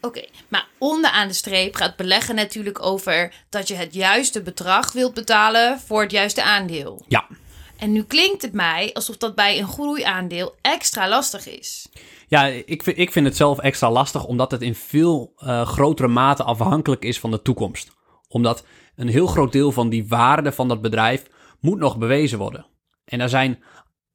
Oké, 0.00 0.24
maar 0.48 0.66
onderaan 0.78 1.28
de 1.28 1.34
streep 1.34 1.74
gaat 1.74 1.96
beleggen 1.96 2.34
natuurlijk 2.34 2.84
over 2.84 3.32
dat 3.48 3.68
je 3.68 3.74
het 3.74 3.94
juiste 3.94 4.42
bedrag 4.42 4.92
wilt 4.92 5.14
betalen 5.14 5.80
voor 5.80 6.02
het 6.02 6.10
juiste 6.10 6.42
aandeel. 6.42 7.04
Ja, 7.08 7.25
En 7.78 7.92
nu 7.92 8.02
klinkt 8.02 8.42
het 8.42 8.52
mij 8.52 8.90
alsof 8.92 9.16
dat 9.16 9.34
bij 9.34 9.58
een 9.58 9.68
groeiaandeel 9.68 10.54
extra 10.60 11.08
lastig 11.08 11.48
is. 11.48 11.88
Ja, 12.28 12.44
ik 12.44 12.82
vind, 12.82 12.98
ik 12.98 13.12
vind 13.12 13.26
het 13.26 13.36
zelf 13.36 13.58
extra 13.58 13.90
lastig 13.90 14.24
omdat 14.24 14.50
het 14.50 14.62
in 14.62 14.74
veel 14.74 15.32
eh, 15.36 15.66
grotere 15.66 16.08
mate 16.08 16.42
afhankelijk 16.42 17.04
is 17.04 17.20
van 17.20 17.30
de 17.30 17.42
toekomst. 17.42 17.90
Omdat 18.28 18.64
een 18.96 19.08
heel 19.08 19.26
groot 19.26 19.52
deel 19.52 19.72
van 19.72 19.88
die 19.88 20.08
waarde 20.08 20.52
van 20.52 20.68
dat 20.68 20.82
bedrijf 20.82 21.24
moet 21.60 21.78
nog 21.78 21.98
bewezen 21.98 22.38
worden. 22.38 22.66
En 23.04 23.20
er 23.20 23.28
zijn 23.28 23.62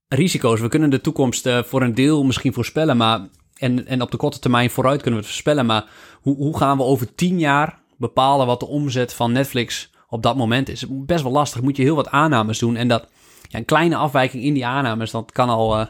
risico's. 0.07 0.59
We 0.59 0.67
kunnen 0.67 0.89
de 0.89 1.01
toekomst 1.01 1.45
eh, 1.45 1.63
voor 1.63 1.81
een 1.81 1.95
deel 1.95 2.23
misschien 2.23 2.53
voorspellen, 2.53 2.97
maar 2.97 3.27
en, 3.57 3.87
en 3.87 4.01
op 4.01 4.11
de 4.11 4.17
korte 4.17 4.39
termijn 4.39 4.69
vooruit 4.69 5.01
kunnen 5.01 5.19
we 5.19 5.25
het 5.25 5.35
voorspellen. 5.35 5.65
Maar 5.65 5.85
hoe, 6.21 6.35
hoe 6.35 6.57
gaan 6.57 6.77
we 6.77 6.83
over 6.83 7.15
tien 7.15 7.39
jaar 7.39 7.79
bepalen 7.97 8.45
wat 8.45 8.59
de 8.59 8.67
omzet 8.67 9.13
van 9.13 9.31
Netflix 9.31 9.89
op 10.09 10.23
dat 10.23 10.35
moment 10.35 10.69
is? 10.69 10.85
Best 10.89 11.23
wel 11.23 11.31
lastig. 11.31 11.61
Moet 11.61 11.77
je 11.77 11.83
heel 11.83 11.95
wat 11.95 12.09
aannames 12.09 12.59
doen. 12.59 12.75
En 12.75 12.87
dat 12.87 13.07
een 13.57 13.65
kleine 13.65 13.95
afwijking 13.95 14.43
in 14.43 14.53
die 14.53 14.65
aannames, 14.65 15.11
dat 15.11 15.31
kan 15.31 15.49
al. 15.49 15.79
eh, 15.79 15.87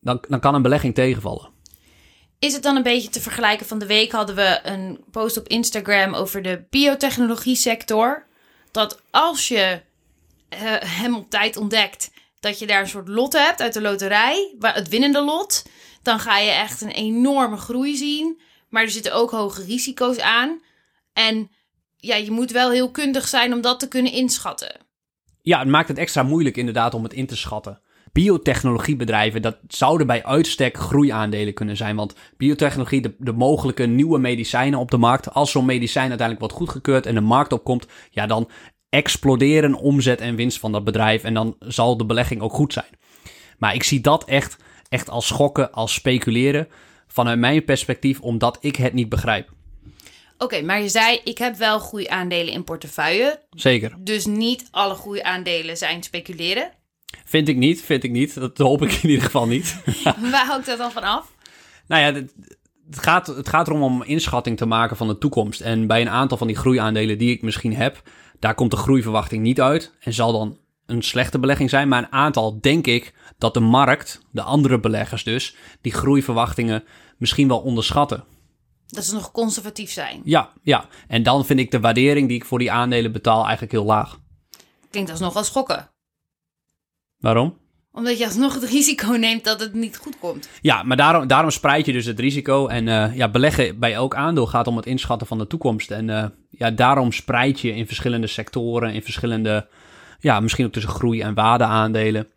dan, 0.00 0.24
dan 0.28 0.40
kan 0.40 0.54
een 0.54 0.62
belegging 0.62 0.94
tegenvallen. 0.94 1.54
Is 2.38 2.52
het 2.52 2.62
dan 2.62 2.76
een 2.76 2.82
beetje 2.82 3.08
te 3.08 3.20
vergelijken? 3.20 3.66
Van 3.66 3.78
de 3.78 3.86
week 3.86 4.12
hadden 4.12 4.36
we 4.36 4.60
een 4.62 5.04
post 5.10 5.36
op 5.36 5.48
Instagram 5.48 6.14
over 6.14 6.42
de 6.42 6.66
biotechnologie 6.70 7.56
sector. 7.56 8.26
Dat 8.70 9.00
als 9.10 9.48
je 9.48 9.80
eh, 10.48 10.60
hem 10.80 11.14
op 11.14 11.30
tijd 11.30 11.56
ontdekt, 11.56 12.10
dat 12.40 12.58
je 12.58 12.66
daar 12.66 12.80
een 12.80 12.88
soort 12.88 13.08
lot 13.08 13.32
hebt 13.32 13.60
uit 13.60 13.72
de 13.72 13.80
loterij, 13.80 14.54
het 14.60 14.88
winnende 14.88 15.24
lot, 15.24 15.64
dan 16.02 16.20
ga 16.20 16.38
je 16.38 16.50
echt 16.50 16.80
een 16.80 16.90
enorme 16.90 17.56
groei 17.56 17.96
zien. 17.96 18.40
Maar 18.68 18.82
er 18.82 18.90
zitten 18.90 19.14
ook 19.14 19.30
hoge 19.30 19.64
risico's 19.64 20.18
aan. 20.18 20.60
En 21.12 21.50
ja, 21.96 22.16
je 22.16 22.30
moet 22.30 22.50
wel 22.50 22.70
heel 22.70 22.90
kundig 22.90 23.28
zijn 23.28 23.52
om 23.52 23.60
dat 23.60 23.80
te 23.80 23.88
kunnen 23.88 24.12
inschatten. 24.12 24.86
Ja, 25.46 25.58
het 25.58 25.68
maakt 25.68 25.88
het 25.88 25.98
extra 25.98 26.22
moeilijk 26.22 26.56
inderdaad 26.56 26.94
om 26.94 27.02
het 27.02 27.12
in 27.12 27.26
te 27.26 27.36
schatten. 27.36 27.80
Biotechnologiebedrijven, 28.12 29.42
dat 29.42 29.56
zouden 29.68 30.06
bij 30.06 30.24
uitstek 30.24 30.76
groeiaandelen 30.76 31.54
kunnen 31.54 31.76
zijn. 31.76 31.96
Want 31.96 32.14
biotechnologie, 32.36 33.00
de, 33.00 33.14
de 33.18 33.32
mogelijke 33.32 33.86
nieuwe 33.86 34.18
medicijnen 34.18 34.78
op 34.78 34.90
de 34.90 34.96
markt. 34.96 35.34
Als 35.34 35.50
zo'n 35.50 35.64
medicijn 35.64 36.08
uiteindelijk 36.08 36.40
wordt 36.40 36.54
goedgekeurd 36.54 37.06
en 37.06 37.14
de 37.14 37.20
markt 37.20 37.52
opkomt, 37.52 37.86
ja, 38.10 38.26
dan 38.26 38.50
exploderen 38.88 39.74
omzet 39.74 40.20
en 40.20 40.36
winst 40.36 40.58
van 40.58 40.72
dat 40.72 40.84
bedrijf. 40.84 41.24
En 41.24 41.34
dan 41.34 41.56
zal 41.58 41.96
de 41.96 42.06
belegging 42.06 42.40
ook 42.40 42.52
goed 42.52 42.72
zijn. 42.72 42.98
Maar 43.58 43.74
ik 43.74 43.82
zie 43.82 44.00
dat 44.00 44.24
echt, 44.24 44.56
echt 44.88 45.10
als 45.10 45.26
schokken, 45.26 45.72
als 45.72 45.94
speculeren. 45.94 46.68
Vanuit 47.06 47.38
mijn 47.38 47.64
perspectief, 47.64 48.20
omdat 48.20 48.58
ik 48.60 48.76
het 48.76 48.92
niet 48.92 49.08
begrijp. 49.08 49.50
Oké, 50.38 50.62
maar 50.62 50.82
je 50.82 50.88
zei, 50.88 51.20
ik 51.24 51.38
heb 51.38 51.56
wel 51.56 51.78
groeiaandelen 51.78 52.52
in 52.52 52.64
portefeuille. 52.64 53.42
Zeker. 53.50 53.96
Dus 53.98 54.26
niet 54.26 54.68
alle 54.70 54.94
groeiaandelen 54.94 55.76
zijn 55.76 56.02
speculeren. 56.02 56.70
Vind 57.24 57.48
ik 57.48 57.56
niet, 57.56 57.82
vind 57.82 58.04
ik 58.04 58.10
niet. 58.10 58.34
Dat 58.34 58.58
hoop 58.58 58.82
ik 58.82 58.92
in 58.92 59.08
ieder 59.08 59.24
geval 59.24 59.46
niet. 59.46 59.76
Waar 60.32 60.46
houdt 60.46 60.66
dat 60.66 60.78
dan 60.78 60.92
van 60.92 61.02
af? 61.02 61.32
Nou 61.86 62.02
ja, 62.02 62.12
het, 62.12 62.34
het, 62.90 62.98
gaat, 62.98 63.26
het 63.26 63.48
gaat 63.48 63.66
erom 63.66 63.82
om 63.82 64.02
inschatting 64.02 64.56
te 64.56 64.66
maken 64.66 64.96
van 64.96 65.08
de 65.08 65.18
toekomst. 65.18 65.60
En 65.60 65.86
bij 65.86 66.00
een 66.00 66.08
aantal 66.08 66.38
van 66.38 66.46
die 66.46 66.56
groeiaandelen 66.56 67.18
die 67.18 67.30
ik 67.30 67.42
misschien 67.42 67.74
heb, 67.74 68.02
daar 68.38 68.54
komt 68.54 68.70
de 68.70 68.76
groeiverwachting 68.76 69.42
niet 69.42 69.60
uit. 69.60 69.92
En 70.00 70.12
zal 70.12 70.32
dan 70.32 70.58
een 70.86 71.02
slechte 71.02 71.38
belegging 71.38 71.70
zijn. 71.70 71.88
Maar 71.88 72.02
een 72.02 72.12
aantal 72.12 72.60
denk 72.60 72.86
ik 72.86 73.14
dat 73.38 73.54
de 73.54 73.60
markt, 73.60 74.20
de 74.30 74.42
andere 74.42 74.80
beleggers 74.80 75.24
dus, 75.24 75.56
die 75.80 75.92
groeiverwachtingen 75.92 76.84
misschien 77.18 77.48
wel 77.48 77.58
onderschatten. 77.58 78.24
Dat 78.86 79.04
ze 79.04 79.14
nog 79.14 79.32
conservatief 79.32 79.90
zijn. 79.90 80.20
Ja, 80.24 80.52
ja. 80.62 80.88
En 81.08 81.22
dan 81.22 81.44
vind 81.44 81.58
ik 81.58 81.70
de 81.70 81.80
waardering 81.80 82.28
die 82.28 82.36
ik 82.36 82.44
voor 82.44 82.58
die 82.58 82.72
aandelen 82.72 83.12
betaal 83.12 83.42
eigenlijk 83.42 83.72
heel 83.72 83.84
laag. 83.84 84.18
Klinkt 84.90 85.10
alsnog 85.10 85.36
als 85.36 85.46
schokken. 85.46 85.90
Waarom? 87.18 87.58
Omdat 87.92 88.18
je 88.18 88.24
alsnog 88.24 88.54
het 88.54 88.64
risico 88.64 89.12
neemt 89.12 89.44
dat 89.44 89.60
het 89.60 89.74
niet 89.74 89.96
goed 89.96 90.18
komt. 90.18 90.48
Ja, 90.60 90.82
maar 90.82 90.96
daarom, 90.96 91.26
daarom 91.26 91.50
spreid 91.50 91.86
je 91.86 91.92
dus 91.92 92.06
het 92.06 92.20
risico. 92.20 92.66
En 92.66 92.86
uh, 92.86 93.16
ja, 93.16 93.28
beleggen 93.28 93.78
bij 93.78 93.94
elk 93.94 94.14
aandeel 94.14 94.46
gaat 94.46 94.66
om 94.66 94.76
het 94.76 94.86
inschatten 94.86 95.26
van 95.26 95.38
de 95.38 95.46
toekomst. 95.46 95.90
En 95.90 96.08
uh, 96.08 96.24
ja, 96.50 96.70
daarom 96.70 97.12
spreid 97.12 97.60
je 97.60 97.74
in 97.74 97.86
verschillende 97.86 98.26
sectoren, 98.26 98.94
in 98.94 99.02
verschillende, 99.02 99.68
ja, 100.20 100.40
misschien 100.40 100.66
ook 100.66 100.72
tussen 100.72 100.92
groei- 100.92 101.20
en 101.20 101.34
waardeaandelen. 101.34 102.28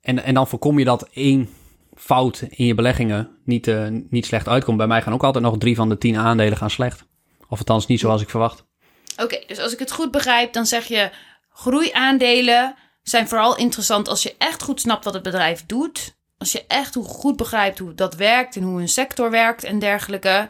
En, 0.00 0.22
en 0.22 0.34
dan 0.34 0.48
voorkom 0.48 0.78
je 0.78 0.84
dat 0.84 1.08
één 1.12 1.48
fout 1.96 2.44
in 2.48 2.66
je 2.66 2.74
beleggingen 2.74 3.38
niet, 3.44 3.66
uh, 3.66 3.86
niet 4.10 4.26
slecht 4.26 4.48
uitkomt. 4.48 4.76
Bij 4.76 4.86
mij 4.86 5.02
gaan 5.02 5.12
ook 5.12 5.24
altijd 5.24 5.44
nog 5.44 5.58
drie 5.58 5.76
van 5.76 5.88
de 5.88 5.98
tien 5.98 6.16
aandelen 6.16 6.58
gaan 6.58 6.70
slecht. 6.70 7.04
Of 7.48 7.58
althans 7.58 7.86
niet 7.86 8.00
zoals 8.00 8.22
ik 8.22 8.30
verwacht. 8.30 8.64
Oké, 9.12 9.22
okay, 9.22 9.44
dus 9.46 9.58
als 9.58 9.72
ik 9.72 9.78
het 9.78 9.92
goed 9.92 10.10
begrijp, 10.10 10.52
dan 10.52 10.66
zeg 10.66 10.84
je 10.84 11.10
groeiaandelen 11.50 12.74
zijn 13.02 13.28
vooral 13.28 13.56
interessant 13.56 14.08
als 14.08 14.22
je 14.22 14.34
echt 14.38 14.62
goed 14.62 14.80
snapt 14.80 15.04
wat 15.04 15.14
het 15.14 15.22
bedrijf 15.22 15.66
doet. 15.66 16.16
Als 16.38 16.52
je 16.52 16.64
echt 16.66 16.96
goed 17.02 17.36
begrijpt 17.36 17.78
hoe 17.78 17.94
dat 17.94 18.14
werkt 18.14 18.56
en 18.56 18.62
hoe 18.62 18.80
een 18.80 18.88
sector 18.88 19.30
werkt 19.30 19.64
en 19.64 19.78
dergelijke. 19.78 20.48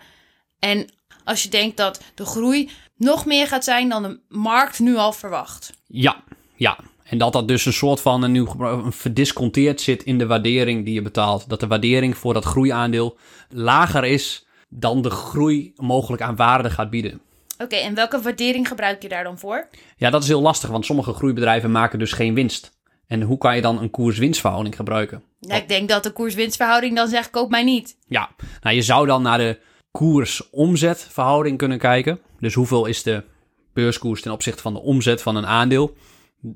En 0.58 0.90
als 1.24 1.42
je 1.42 1.48
denkt 1.48 1.76
dat 1.76 2.00
de 2.14 2.24
groei 2.24 2.70
nog 2.96 3.24
meer 3.24 3.46
gaat 3.46 3.64
zijn 3.64 3.88
dan 3.88 4.02
de 4.02 4.20
markt 4.28 4.78
nu 4.78 4.96
al 4.96 5.12
verwacht. 5.12 5.72
Ja, 5.86 6.22
ja. 6.54 6.78
En 7.06 7.18
dat 7.18 7.32
dat 7.32 7.48
dus 7.48 7.66
een 7.66 7.72
soort 7.72 8.00
van 8.00 8.22
een 8.22 8.32
nieuw 8.32 8.54
een 8.58 8.92
verdisconteerd 8.92 9.80
zit 9.80 10.02
in 10.02 10.18
de 10.18 10.26
waardering 10.26 10.84
die 10.84 10.94
je 10.94 11.02
betaalt. 11.02 11.48
Dat 11.48 11.60
de 11.60 11.66
waardering 11.66 12.16
voor 12.16 12.34
dat 12.34 12.44
groeiaandeel 12.44 13.16
lager 13.48 14.04
is 14.04 14.46
dan 14.68 15.02
de 15.02 15.10
groei 15.10 15.72
mogelijk 15.76 16.22
aan 16.22 16.36
waarde 16.36 16.70
gaat 16.70 16.90
bieden. 16.90 17.20
Oké, 17.58 17.76
en 17.76 17.94
welke 17.94 18.20
waardering 18.20 18.68
gebruik 18.68 19.02
je 19.02 19.08
daar 19.08 19.24
dan 19.24 19.38
voor? 19.38 19.68
Ja, 19.96 20.10
dat 20.10 20.22
is 20.22 20.28
heel 20.28 20.40
lastig, 20.40 20.70
want 20.70 20.86
sommige 20.86 21.12
groeibedrijven 21.12 21.70
maken 21.70 21.98
dus 21.98 22.12
geen 22.12 22.34
winst. 22.34 22.74
En 23.06 23.22
hoe 23.22 23.38
kan 23.38 23.56
je 23.56 23.62
dan 23.62 23.80
een 23.80 23.90
koers-winstverhouding 23.90 24.76
gebruiken? 24.76 25.22
Nou, 25.40 25.60
ik 25.60 25.68
denk 25.68 25.88
dat 25.88 26.02
de 26.02 26.10
koers-winstverhouding 26.10 26.96
dan 26.96 27.08
zegt, 27.08 27.30
koop 27.30 27.50
mij 27.50 27.64
niet. 27.64 27.96
Ja, 28.06 28.30
nou 28.60 28.76
je 28.76 28.82
zou 28.82 29.06
dan 29.06 29.22
naar 29.22 29.38
de 29.38 29.58
koers-omzetverhouding 29.90 31.58
kunnen 31.58 31.78
kijken. 31.78 32.20
Dus 32.40 32.54
hoeveel 32.54 32.86
is 32.86 33.02
de 33.02 33.24
beurskoers 33.72 34.22
ten 34.22 34.32
opzichte 34.32 34.62
van 34.62 34.72
de 34.72 34.80
omzet 34.80 35.22
van 35.22 35.36
een 35.36 35.46
aandeel? 35.46 35.96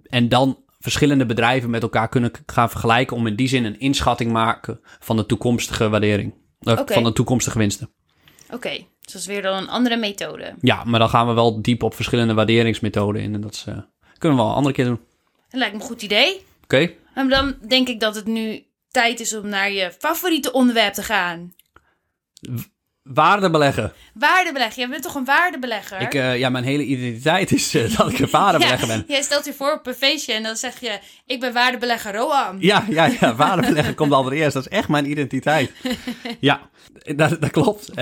En 0.03 0.29
dan 0.29 0.65
verschillende 0.79 1.27
bedrijven 1.27 1.71
met 1.71 1.83
elkaar 1.83 2.09
kunnen 2.09 2.31
gaan 2.47 2.71
vergelijken 2.71 3.17
om 3.17 3.27
in 3.27 3.37
die 3.37 3.49
zin 3.49 3.65
een 3.65 3.81
inschatting 3.81 4.33
maken 4.33 4.81
van 4.83 5.17
de 5.17 5.27
toekomstige 5.27 5.89
waardering. 5.89 6.35
Uh, 6.61 6.79
okay. 6.79 6.95
Van 6.95 7.05
de 7.05 7.13
toekomstige 7.13 7.59
winsten. 7.59 7.91
Oké, 8.45 8.55
okay. 8.55 8.89
dus 9.01 9.13
dat 9.13 9.21
is 9.21 9.27
weer 9.27 9.43
dan 9.43 9.57
een 9.57 9.69
andere 9.69 9.97
methode. 9.97 10.55
Ja, 10.61 10.85
maar 10.85 10.99
dan 10.99 11.09
gaan 11.09 11.27
we 11.27 11.33
wel 11.33 11.63
diep 11.63 11.83
op 11.83 11.95
verschillende 11.95 12.35
waarderingsmethoden 12.35 13.23
in. 13.23 13.35
En 13.35 13.41
dat 13.41 13.55
is, 13.55 13.65
uh, 13.69 13.79
kunnen 14.19 14.39
we 14.39 14.43
wel 14.43 14.51
een 14.51 14.57
andere 14.57 14.75
keer 14.75 14.85
doen. 14.85 15.01
Dat 15.49 15.61
lijkt 15.61 15.75
me 15.75 15.81
een 15.81 15.87
goed 15.87 16.03
idee. 16.03 16.35
Oké. 16.35 16.45
Okay. 16.65 16.97
En 17.15 17.29
dan 17.29 17.55
denk 17.69 17.89
ik 17.89 18.01
dat 18.01 18.15
het 18.15 18.27
nu 18.27 18.65
tijd 18.91 19.21
is 19.21 19.37
om 19.37 19.49
naar 19.49 19.73
je 19.73 19.93
favoriete 19.99 20.53
onderwerp 20.53 20.93
te 20.93 21.03
gaan. 21.03 21.55
Waardebeleggen. 23.15 23.93
Waardebeleggen. 24.15 24.81
Jij 24.81 24.89
bent 24.89 25.03
toch 25.03 25.15
een 25.15 25.25
waardebelegger? 25.25 26.01
Ik, 26.01 26.15
uh, 26.15 26.39
ja, 26.39 26.49
mijn 26.49 26.65
hele 26.65 26.85
identiteit 26.85 27.53
is 27.53 27.75
uh, 27.75 27.97
dat 27.97 28.11
ik 28.11 28.19
een 28.19 28.31
waardebelegger 28.41 28.89
ja, 28.89 28.95
ben. 28.95 29.05
Jij 29.09 29.23
stelt 29.23 29.45
je 29.45 29.53
voor 29.53 29.73
op 29.73 29.87
een 29.87 29.95
feestje 29.95 30.33
en 30.33 30.43
dan 30.43 30.57
zeg 30.57 30.81
je... 30.81 30.99
Ik 31.27 31.41
ben 31.41 31.53
waardebelegger 31.53 32.15
Roam. 32.15 32.57
Ja, 32.59 32.85
ja, 32.89 33.11
ja. 33.21 33.35
Waardebeleggen 33.45 33.95
komt 33.95 34.13
allereerst. 34.13 34.53
Dat 34.53 34.67
is 34.67 34.69
echt 34.69 34.89
mijn 34.89 35.11
identiteit. 35.11 35.73
ja, 36.41 36.61
dat, 37.17 37.41
dat 37.41 37.51
klopt. 37.51 37.91
Uh, 37.91 37.97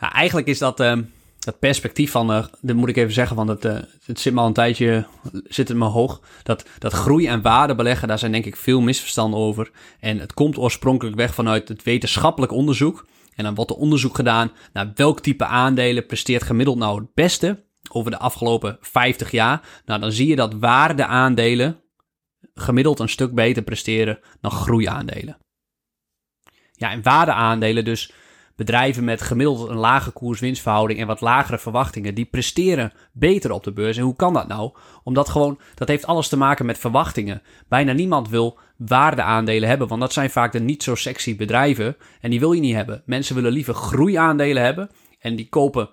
ja, 0.00 0.12
eigenlijk 0.12 0.46
is 0.46 0.58
dat... 0.58 0.80
Uh, 0.80 0.96
dat 1.38 1.58
perspectief 1.58 2.10
van, 2.10 2.30
uh, 2.30 2.44
dat 2.60 2.76
moet 2.76 2.88
ik 2.88 2.96
even 2.96 3.12
zeggen, 3.12 3.36
van 3.36 3.48
het, 3.48 3.62
het 4.04 4.20
zit 4.20 4.32
me 4.32 4.40
al 4.40 4.46
een 4.46 4.52
tijdje, 4.52 5.06
zit 5.48 5.68
het 5.68 5.76
me 5.76 5.84
hoog. 5.84 6.20
Dat, 6.42 6.64
dat 6.78 6.92
groei- 6.92 7.26
en 7.26 7.42
waardebeleggen, 7.42 8.08
daar 8.08 8.18
zijn 8.18 8.32
denk 8.32 8.44
ik 8.44 8.56
veel 8.56 8.80
misverstanden 8.80 9.40
over. 9.40 9.70
En 10.00 10.18
het 10.18 10.34
komt 10.34 10.58
oorspronkelijk 10.58 11.16
weg 11.16 11.34
vanuit 11.34 11.68
het 11.68 11.82
wetenschappelijk 11.82 12.52
onderzoek. 12.52 13.04
En 13.40 13.46
dan 13.46 13.54
wordt 13.54 13.70
er 13.70 13.76
onderzoek 13.76 14.14
gedaan 14.14 14.52
naar 14.72 14.92
welk 14.94 15.20
type 15.20 15.44
aandelen 15.44 16.06
presteert 16.06 16.42
gemiddeld 16.42 16.78
nou 16.78 17.00
het 17.00 17.14
beste 17.14 17.64
over 17.92 18.10
de 18.10 18.18
afgelopen 18.18 18.78
50 18.80 19.30
jaar. 19.30 19.82
Nou, 19.84 20.00
dan 20.00 20.12
zie 20.12 20.26
je 20.28 20.36
dat 20.36 20.54
waardeaandelen 20.54 21.80
gemiddeld 22.54 22.98
een 22.98 23.08
stuk 23.08 23.34
beter 23.34 23.62
presteren 23.62 24.18
dan 24.40 24.50
groeiaandelen. 24.50 25.38
Ja, 26.72 26.90
en 26.90 27.02
waardeaandelen 27.02 27.84
dus 27.84 28.12
bedrijven 28.56 29.04
met 29.04 29.22
gemiddeld 29.22 29.68
een 29.68 29.76
lage 29.76 30.10
koers-winstverhouding 30.10 31.00
en 31.00 31.06
wat 31.06 31.20
lagere 31.20 31.58
verwachtingen, 31.58 32.14
die 32.14 32.24
presteren 32.24 32.92
beter 33.12 33.52
op 33.52 33.64
de 33.64 33.72
beurs. 33.72 33.96
En 33.96 34.02
hoe 34.02 34.16
kan 34.16 34.32
dat 34.32 34.48
nou? 34.48 34.72
Omdat 35.02 35.28
gewoon, 35.28 35.60
dat 35.74 35.88
heeft 35.88 36.06
alles 36.06 36.28
te 36.28 36.36
maken 36.36 36.66
met 36.66 36.78
verwachtingen. 36.78 37.42
Bijna 37.68 37.92
niemand 37.92 38.28
wil 38.28 38.58
waardeaandelen 38.86 39.68
hebben, 39.68 39.88
want 39.88 40.00
dat 40.00 40.12
zijn 40.12 40.30
vaak 40.30 40.52
de 40.52 40.60
niet 40.60 40.82
zo 40.82 40.94
sexy 40.94 41.36
bedrijven 41.36 41.96
en 42.20 42.30
die 42.30 42.40
wil 42.40 42.52
je 42.52 42.60
niet 42.60 42.74
hebben. 42.74 43.02
Mensen 43.06 43.34
willen 43.34 43.52
liever 43.52 43.74
groeiaandelen 43.74 44.62
hebben 44.62 44.90
en 45.18 45.36
die 45.36 45.48
kopen 45.48 45.90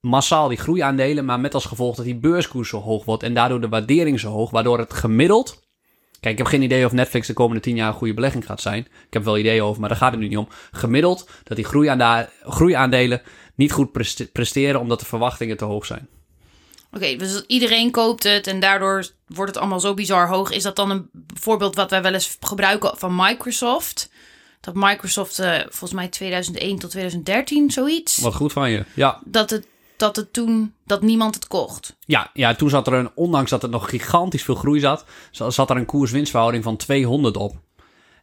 massaal 0.00 0.48
die 0.48 0.58
groeiaandelen, 0.58 1.24
maar 1.24 1.40
met 1.40 1.54
als 1.54 1.64
gevolg 1.64 1.96
dat 1.96 2.04
die 2.04 2.18
beurskoers 2.18 2.68
zo 2.68 2.80
hoog 2.80 3.04
wordt 3.04 3.22
en 3.22 3.34
daardoor 3.34 3.60
de 3.60 3.68
waardering 3.68 4.20
zo 4.20 4.30
hoog, 4.30 4.50
waardoor 4.50 4.78
het 4.78 4.92
gemiddeld 4.92 5.68
Kijk, 6.20 6.32
ik 6.32 6.38
heb 6.38 6.46
geen 6.46 6.62
idee 6.62 6.84
of 6.84 6.92
Netflix 6.92 7.26
de 7.26 7.32
komende 7.32 7.62
tien 7.62 7.76
jaar 7.76 7.88
een 7.88 7.94
goede 7.94 8.14
belegging 8.14 8.46
gaat 8.46 8.60
zijn. 8.60 8.84
Ik 9.06 9.12
heb 9.12 9.24
wel 9.24 9.38
ideeën 9.38 9.62
over, 9.62 9.80
maar 9.80 9.88
daar 9.88 9.98
gaat 9.98 10.10
het 10.10 10.20
nu 10.20 10.28
niet 10.28 10.36
om. 10.36 10.48
Gemiddeld 10.70 11.30
dat 11.42 11.56
die 11.56 11.66
groeiaandelen 12.44 13.22
niet 13.54 13.72
goed 13.72 13.92
presteren 14.32 14.80
omdat 14.80 15.00
de 15.00 15.06
verwachtingen 15.06 15.56
te 15.56 15.64
hoog 15.64 15.86
zijn. 15.86 16.08
Oké, 16.92 17.16
dus 17.16 17.44
iedereen 17.46 17.90
koopt 17.90 18.22
het 18.22 18.46
en 18.46 18.60
daardoor 18.60 19.06
wordt 19.26 19.50
het 19.50 19.60
allemaal 19.60 19.80
zo 19.80 19.94
bizar 19.94 20.28
hoog. 20.28 20.50
Is 20.50 20.62
dat 20.62 20.76
dan 20.76 20.90
een 20.90 21.10
voorbeeld 21.40 21.74
wat 21.74 21.90
wij 21.90 22.02
wel 22.02 22.12
eens 22.12 22.36
gebruiken 22.40 22.98
van 22.98 23.16
Microsoft? 23.16 24.10
Dat 24.60 24.74
Microsoft 24.74 25.40
uh, 25.40 25.58
volgens 25.60 25.92
mij 25.92 26.08
2001 26.08 26.78
tot 26.78 26.90
2013 26.90 27.70
zoiets. 27.70 28.18
Wat 28.18 28.34
goed 28.34 28.52
van 28.52 28.70
je, 28.70 28.84
ja. 28.94 29.20
Dat 29.24 29.50
het 29.50 29.66
dat 30.00 30.16
het 30.16 30.32
toen 30.32 30.74
dat 30.84 31.02
niemand 31.02 31.34
het 31.34 31.46
kocht. 31.46 31.96
Ja, 32.00 32.30
ja, 32.32 32.54
toen 32.54 32.70
zat 32.70 32.86
er 32.86 32.92
een, 32.92 33.10
ondanks 33.14 33.50
dat 33.50 33.62
er 33.62 33.68
nog 33.68 33.90
gigantisch 33.90 34.42
veel 34.42 34.54
groei 34.54 34.80
zat, 34.80 35.04
zat 35.30 35.70
er 35.70 35.76
een 35.76 35.86
koers-winstverhouding 35.86 36.64
van 36.64 36.76
200 36.76 37.36
op. 37.36 37.56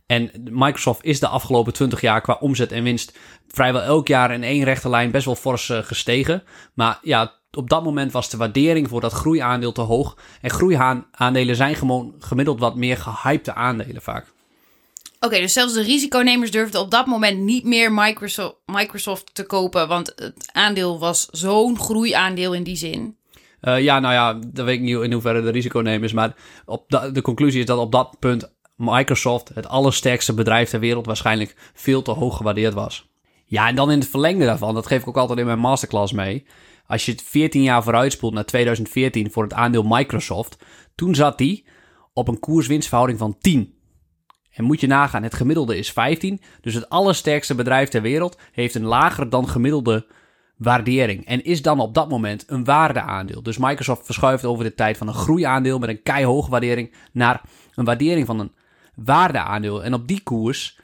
En 0.05 0.31
Microsoft 0.51 1.03
is 1.03 1.19
de 1.19 1.27
afgelopen 1.27 1.73
20 1.73 2.01
jaar 2.01 2.21
qua 2.21 2.37
omzet 2.39 2.71
en 2.71 2.83
winst 2.83 3.17
vrijwel 3.47 3.81
elk 3.81 4.07
jaar 4.07 4.31
in 4.31 4.43
één 4.43 4.63
rechte 4.63 4.89
lijn 4.89 5.11
best 5.11 5.25
wel 5.25 5.35
fors 5.35 5.69
uh, 5.69 5.77
gestegen. 5.81 6.43
Maar 6.73 6.99
ja, 7.01 7.33
op 7.51 7.69
dat 7.69 7.83
moment 7.83 8.11
was 8.11 8.29
de 8.29 8.37
waardering 8.37 8.89
voor 8.89 9.01
dat 9.01 9.13
groeiaandeel 9.13 9.71
te 9.71 9.81
hoog. 9.81 10.17
En 10.41 10.49
groeiaandelen 10.49 11.55
zijn 11.55 11.75
gewoon 11.75 12.15
gemiddeld 12.19 12.59
wat 12.59 12.75
meer 12.75 12.97
gehypte 12.97 13.53
aandelen 13.53 14.01
vaak. 14.01 14.33
Oké, 15.19 15.39
dus 15.39 15.53
zelfs 15.53 15.73
de 15.73 15.81
risiconemers 15.81 16.51
durfden 16.51 16.81
op 16.81 16.91
dat 16.91 17.05
moment 17.05 17.39
niet 17.39 17.63
meer 17.63 17.93
Microsoft, 17.93 18.55
Microsoft 18.65 19.35
te 19.35 19.43
kopen, 19.45 19.87
want 19.87 20.13
het 20.15 20.49
aandeel 20.51 20.99
was 20.99 21.27
zo'n 21.31 21.79
groeiaandeel 21.79 22.53
in 22.53 22.63
die 22.63 22.75
zin. 22.75 23.17
Uh, 23.61 23.81
ja, 23.81 23.99
nou 23.99 24.13
ja, 24.13 24.33
dat 24.47 24.65
weet 24.65 24.75
ik 24.75 24.81
niet 24.81 25.01
in 25.01 25.11
hoeverre 25.11 25.41
de 25.41 25.49
risiconemers, 25.49 26.13
maar 26.13 26.35
op 26.65 26.83
de, 26.87 27.11
de 27.11 27.21
conclusie 27.21 27.59
is 27.59 27.65
dat 27.65 27.77
op 27.77 27.91
dat 27.91 28.19
punt 28.19 28.55
Microsoft, 28.75 29.51
het 29.53 29.67
allersterkste 29.67 30.33
bedrijf 30.33 30.69
ter 30.69 30.79
wereld, 30.79 31.05
waarschijnlijk 31.05 31.55
veel 31.73 32.01
te 32.01 32.11
hoog 32.11 32.37
gewaardeerd 32.37 32.73
was. 32.73 33.07
Ja, 33.45 33.67
en 33.67 33.75
dan 33.75 33.91
in 33.91 33.99
het 33.99 34.09
verlengde 34.09 34.45
daarvan, 34.45 34.73
dat 34.73 34.87
geef 34.87 35.01
ik 35.01 35.07
ook 35.07 35.17
altijd 35.17 35.39
in 35.39 35.45
mijn 35.45 35.59
masterclass 35.59 36.13
mee. 36.13 36.45
Als 36.87 37.05
je 37.05 37.11
het 37.11 37.21
14 37.21 37.63
jaar 37.63 37.83
vooruitspoelt 37.83 38.33
naar 38.33 38.45
2014 38.45 39.31
voor 39.31 39.43
het 39.43 39.53
aandeel 39.53 39.83
Microsoft, 39.83 40.57
toen 40.95 41.15
zat 41.15 41.37
die 41.37 41.65
op 42.13 42.27
een 42.27 42.39
koers-winstverhouding 42.39 43.19
van 43.19 43.37
10. 43.39 43.73
En 44.51 44.63
moet 44.63 44.81
je 44.81 44.87
nagaan, 44.87 45.23
het 45.23 45.33
gemiddelde 45.33 45.77
is 45.77 45.91
15. 45.91 46.41
Dus 46.61 46.73
het 46.73 46.89
allersterkste 46.89 47.55
bedrijf 47.55 47.89
ter 47.89 48.01
wereld 48.01 48.37
heeft 48.51 48.75
een 48.75 48.85
lager 48.85 49.29
dan 49.29 49.47
gemiddelde 49.47 50.07
waardering. 50.57 51.25
En 51.25 51.43
is 51.43 51.61
dan 51.61 51.79
op 51.79 51.93
dat 51.93 52.09
moment 52.09 52.43
een 52.47 52.63
waardeaandeel. 52.63 53.43
Dus 53.43 53.57
Microsoft 53.57 54.05
verschuift 54.05 54.45
over 54.45 54.63
de 54.63 54.73
tijd 54.73 54.97
van 54.97 55.07
een 55.07 55.13
groeiaandeel 55.13 55.79
met 55.79 55.89
een 55.89 56.03
keihoge 56.03 56.49
waardering 56.49 56.93
naar 57.11 57.41
een 57.75 57.85
waardering 57.85 58.25
van 58.25 58.39
een 58.39 58.51
waardeaandeel. 58.95 59.83
En 59.83 59.93
op 59.93 60.07
die 60.07 60.21
koers, 60.21 60.79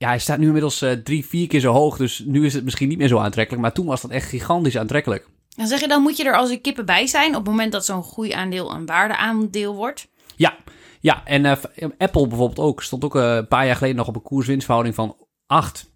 ja, 0.00 0.08
hij 0.08 0.18
staat 0.18 0.38
nu 0.38 0.46
inmiddels 0.46 0.82
uh, 0.82 0.92
drie, 0.92 1.26
vier 1.26 1.46
keer 1.46 1.60
zo 1.60 1.72
hoog. 1.72 1.96
Dus 1.96 2.22
nu 2.26 2.46
is 2.46 2.54
het 2.54 2.64
misschien 2.64 2.88
niet 2.88 2.98
meer 2.98 3.08
zo 3.08 3.18
aantrekkelijk. 3.18 3.62
Maar 3.62 3.72
toen 3.72 3.86
was 3.86 4.00
dat 4.00 4.10
echt 4.10 4.28
gigantisch 4.28 4.78
aantrekkelijk. 4.78 5.28
Dan 5.48 5.66
zeg 5.66 5.80
je, 5.80 5.88
dan 5.88 6.02
moet 6.02 6.16
je 6.16 6.24
er 6.24 6.36
als 6.36 6.50
een 6.50 6.60
kippen 6.60 6.86
bij 6.86 7.06
zijn 7.06 7.28
op 7.28 7.34
het 7.34 7.50
moment 7.50 7.72
dat 7.72 7.84
zo'n 7.84 8.02
groeiaandeel 8.02 8.74
een 8.74 8.86
waardeaandeel 8.86 9.74
wordt? 9.74 10.08
Ja, 10.36 10.56
ja, 11.00 11.24
en 11.24 11.44
uh, 11.44 11.52
Apple 11.98 12.26
bijvoorbeeld 12.26 12.58
ook. 12.58 12.82
Stond 12.82 13.04
ook 13.04 13.16
uh, 13.16 13.34
een 13.34 13.48
paar 13.48 13.66
jaar 13.66 13.76
geleden 13.76 13.96
nog 13.96 14.08
op 14.08 14.14
een 14.14 14.22
koers-winstverhouding 14.22 14.94
van 14.94 15.16
8. 15.46 15.90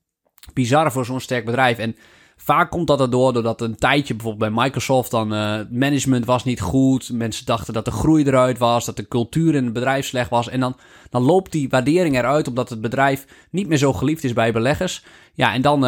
Bizar 0.52 0.92
voor 0.92 1.04
zo'n 1.04 1.20
sterk 1.20 1.44
bedrijf. 1.44 1.78
En 1.78 1.96
vaak 2.36 2.70
komt 2.70 2.86
dat 2.86 3.00
erdoor 3.00 3.32
doordat 3.32 3.60
een 3.60 3.76
tijdje 3.76 4.14
bijvoorbeeld 4.14 4.52
bij 4.52 4.64
Microsoft 4.64 5.10
dan 5.10 5.34
uh, 5.34 5.60
management 5.70 6.24
was 6.24 6.44
niet 6.44 6.60
goed. 6.60 7.10
Mensen 7.12 7.46
dachten 7.46 7.74
dat 7.74 7.84
de 7.84 7.90
groei 7.90 8.24
eruit 8.24 8.58
was, 8.58 8.84
dat 8.84 8.96
de 8.96 9.08
cultuur 9.08 9.54
in 9.54 9.64
het 9.64 9.72
bedrijf 9.72 10.06
slecht 10.06 10.30
was. 10.30 10.48
En 10.48 10.60
dan, 10.60 10.76
dan 11.10 11.22
loopt 11.22 11.52
die 11.52 11.68
waardering 11.68 12.16
eruit 12.16 12.48
omdat 12.48 12.70
het 12.70 12.80
bedrijf 12.80 13.26
niet 13.50 13.68
meer 13.68 13.78
zo 13.78 13.92
geliefd 13.92 14.24
is 14.24 14.32
bij 14.32 14.52
beleggers. 14.52 15.04
Ja, 15.34 15.52
en 15.52 15.62
dan, 15.62 15.80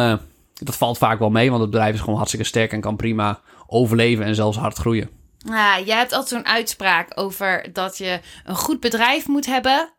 dat 0.53 0.75
valt 0.75 0.97
vaak 0.97 1.19
wel 1.19 1.29
mee, 1.29 1.49
want 1.49 1.61
het 1.61 1.71
bedrijf 1.71 1.93
is 1.93 1.99
gewoon 1.99 2.15
hartstikke 2.15 2.45
sterk 2.45 2.71
en 2.71 2.81
kan 2.81 2.95
prima 2.95 3.39
overleven 3.67 4.25
en 4.25 4.35
zelfs 4.35 4.57
hard 4.57 4.77
groeien. 4.77 5.09
Ja, 5.37 5.79
jij 5.79 5.97
hebt 5.97 6.13
altijd 6.13 6.29
zo'n 6.29 6.53
uitspraak 6.53 7.11
over 7.15 7.69
dat 7.73 7.97
je 7.97 8.19
een 8.45 8.55
goed 8.55 8.79
bedrijf 8.79 9.27
moet 9.27 9.45
hebben. 9.45 9.93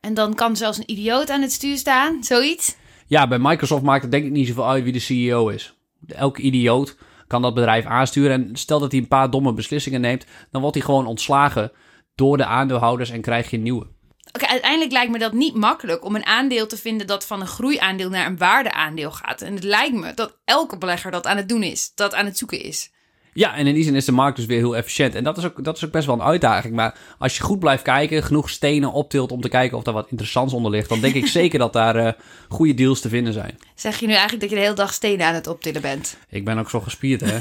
En 0.00 0.14
dan 0.14 0.34
kan 0.34 0.56
zelfs 0.56 0.78
een 0.78 0.90
idioot 0.90 1.30
aan 1.30 1.42
het 1.42 1.52
stuur 1.52 1.76
staan, 1.76 2.24
zoiets. 2.24 2.76
Ja, 3.06 3.28
bij 3.28 3.38
Microsoft 3.38 3.82
maakt 3.82 4.02
het 4.02 4.10
denk 4.10 4.24
ik 4.24 4.30
niet 4.30 4.46
zoveel 4.46 4.68
uit 4.68 4.84
wie 4.84 4.92
de 4.92 4.98
CEO 4.98 5.48
is. 5.48 5.74
Elke 6.06 6.42
idioot 6.42 6.96
kan 7.26 7.42
dat 7.42 7.54
bedrijf 7.54 7.84
aansturen. 7.84 8.32
En 8.32 8.56
stel 8.56 8.78
dat 8.78 8.92
hij 8.92 9.00
een 9.00 9.08
paar 9.08 9.30
domme 9.30 9.52
beslissingen 9.52 10.00
neemt, 10.00 10.26
dan 10.50 10.60
wordt 10.60 10.76
hij 10.76 10.84
gewoon 10.84 11.06
ontslagen 11.06 11.72
door 12.14 12.36
de 12.36 12.44
aandeelhouders 12.44 13.10
en 13.10 13.20
krijg 13.20 13.50
je 13.50 13.58
nieuwe. 13.58 13.86
Oké, 14.32 14.46
uiteindelijk 14.46 14.92
lijkt 14.92 15.12
me 15.12 15.18
dat 15.18 15.32
niet 15.32 15.54
makkelijk 15.54 16.04
om 16.04 16.14
een 16.14 16.26
aandeel 16.26 16.66
te 16.66 16.76
vinden 16.76 17.06
dat 17.06 17.26
van 17.26 17.40
een 17.40 17.46
groeiaandeel 17.46 18.08
naar 18.08 18.26
een 18.26 18.38
waardeaandeel 18.38 19.10
gaat. 19.10 19.42
En 19.42 19.54
het 19.54 19.64
lijkt 19.64 19.94
me 19.94 20.14
dat 20.14 20.38
elke 20.44 20.78
belegger 20.78 21.10
dat 21.10 21.26
aan 21.26 21.36
het 21.36 21.48
doen 21.48 21.62
is, 21.62 21.92
dat 21.94 22.14
aan 22.14 22.24
het 22.24 22.38
zoeken 22.38 22.62
is. 22.62 22.92
Ja, 23.40 23.56
en 23.56 23.66
in 23.66 23.74
die 23.74 23.84
zin 23.84 23.94
is 23.94 24.04
de 24.04 24.12
markt 24.12 24.36
dus 24.36 24.46
weer 24.46 24.58
heel 24.58 24.76
efficiënt. 24.76 25.14
En 25.14 25.24
dat 25.24 25.38
is 25.38 25.44
ook, 25.44 25.64
dat 25.64 25.76
is 25.76 25.84
ook 25.84 25.90
best 25.90 26.06
wel 26.06 26.14
een 26.14 26.22
uitdaging. 26.22 26.74
Maar 26.74 26.94
als 27.18 27.36
je 27.36 27.42
goed 27.42 27.58
blijft 27.58 27.82
kijken, 27.82 28.22
genoeg 28.22 28.50
stenen 28.50 28.92
optilt 28.92 29.32
om 29.32 29.40
te 29.40 29.48
kijken 29.48 29.76
of 29.76 29.82
daar 29.82 29.94
wat 29.94 30.10
interessants 30.10 30.54
onder 30.54 30.70
ligt, 30.70 30.88
dan 30.88 31.00
denk 31.00 31.14
ik 31.14 31.26
zeker 31.40 31.58
dat 31.58 31.72
daar 31.72 31.96
uh, 31.96 32.12
goede 32.48 32.74
deals 32.74 33.00
te 33.00 33.08
vinden 33.08 33.32
zijn. 33.32 33.58
Zeg 33.74 34.00
je 34.00 34.06
nu 34.06 34.12
eigenlijk 34.12 34.40
dat 34.40 34.50
je 34.50 34.56
de 34.56 34.62
hele 34.62 34.74
dag 34.74 34.92
stenen 34.92 35.26
aan 35.26 35.34
het 35.34 35.46
optillen 35.46 35.82
bent? 35.82 36.16
Ik 36.28 36.44
ben 36.44 36.58
ook 36.58 36.70
zo 36.70 36.80
gespierd, 36.80 37.20
hè? 37.20 37.38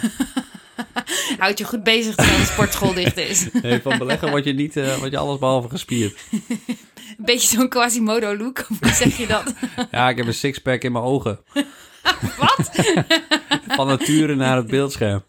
Houd 1.43 1.57
je 1.57 1.63
goed 1.63 1.83
bezig 1.83 2.15
terwijl 2.15 2.37
de 2.37 2.45
sportschool 2.45 2.93
dicht 2.93 3.17
is. 3.17 3.47
Nee, 3.61 3.81
van 3.81 3.97
beleggen 3.97 4.29
word 4.29 4.43
je, 4.43 4.53
niet, 4.53 4.75
uh, 4.75 4.95
word 4.95 5.11
je 5.11 5.17
alles 5.17 5.39
behalve 5.39 5.69
gespierd. 5.69 6.19
Een 6.31 7.25
beetje 7.25 7.57
zo'n 7.57 7.69
Quasimodo-look, 7.69 8.65
hoe 8.79 8.93
zeg 8.93 9.17
je 9.17 9.27
dat? 9.27 9.53
ja, 9.91 10.09
ik 10.09 10.17
heb 10.17 10.27
een 10.27 10.33
sixpack 10.33 10.83
in 10.83 10.91
mijn 10.91 11.03
ogen. 11.03 11.39
Wat? 12.37 12.69
Van 13.67 13.87
nature 13.87 14.35
naar 14.35 14.57
het 14.57 14.67
beeldscherm. 14.67 15.23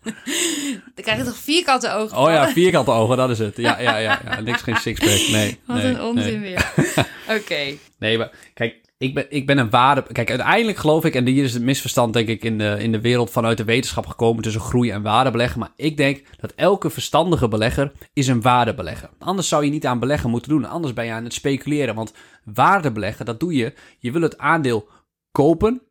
Krijg 1.13 1.27
je 1.27 1.33
toch 1.33 1.43
vierkante 1.43 1.93
ogen? 1.93 2.19
Oh 2.19 2.31
ja, 2.31 2.49
vierkante 2.49 2.91
ogen, 2.91 3.17
dat 3.17 3.31
is 3.31 3.39
het. 3.39 3.57
Ja, 3.57 3.81
ja, 3.81 3.97
ja. 3.97 4.21
ja. 4.25 4.41
Niks 4.41 4.63
geen 4.63 4.77
sixpack, 4.77 5.29
nee. 5.31 5.59
Wat 5.67 5.77
nee, 5.77 5.87
een 5.87 6.03
onzin 6.03 6.41
nee. 6.41 6.51
weer. 6.51 6.73
Oké. 7.39 7.77
Nee, 7.99 8.19
maar 8.19 8.31
kijk, 8.55 8.81
ik 8.99 9.15
ben, 9.15 9.27
ik 9.29 9.47
ben 9.47 9.59
een 9.59 9.71
waarde... 9.71 10.03
Kijk, 10.13 10.29
uiteindelijk 10.29 10.79
geloof 10.79 11.05
ik, 11.05 11.15
en 11.15 11.27
hier 11.27 11.45
is 11.45 11.55
het 11.55 11.63
misverstand 11.63 12.13
denk 12.13 12.29
ik 12.29 12.45
in 12.45 12.59
de, 12.59 12.77
in 12.79 12.93
de 12.93 13.01
wereld 13.01 13.31
vanuit 13.31 13.57
de 13.57 13.65
wetenschap 13.65 14.07
gekomen 14.07 14.43
tussen 14.43 14.61
groei 14.61 14.91
en 14.91 15.03
waardebeleggen. 15.03 15.61
Maar 15.61 15.73
ik 15.77 15.97
denk 15.97 16.23
dat 16.41 16.53
elke 16.57 16.91
verstandige 16.91 17.49
belegger 17.49 17.93
is 18.13 18.27
een 18.27 18.43
waardebelegger. 18.43 19.11
Anders 19.19 19.49
zou 19.49 19.65
je 19.65 19.71
niet 19.71 19.87
aan 19.87 19.99
beleggen 19.99 20.31
moeten 20.31 20.51
doen. 20.51 20.65
Anders 20.65 20.93
ben 20.93 21.05
je 21.05 21.13
aan 21.13 21.25
het 21.25 21.35
speculeren. 21.35 21.95
Want 21.95 22.13
waardebeleggen, 22.45 23.25
dat 23.25 23.41
doe 23.41 23.55
je. 23.55 23.75
Je 23.99 24.13
wil 24.13 24.23
het 24.23 24.39
aandeel 24.39 24.89
kopen 25.31 25.83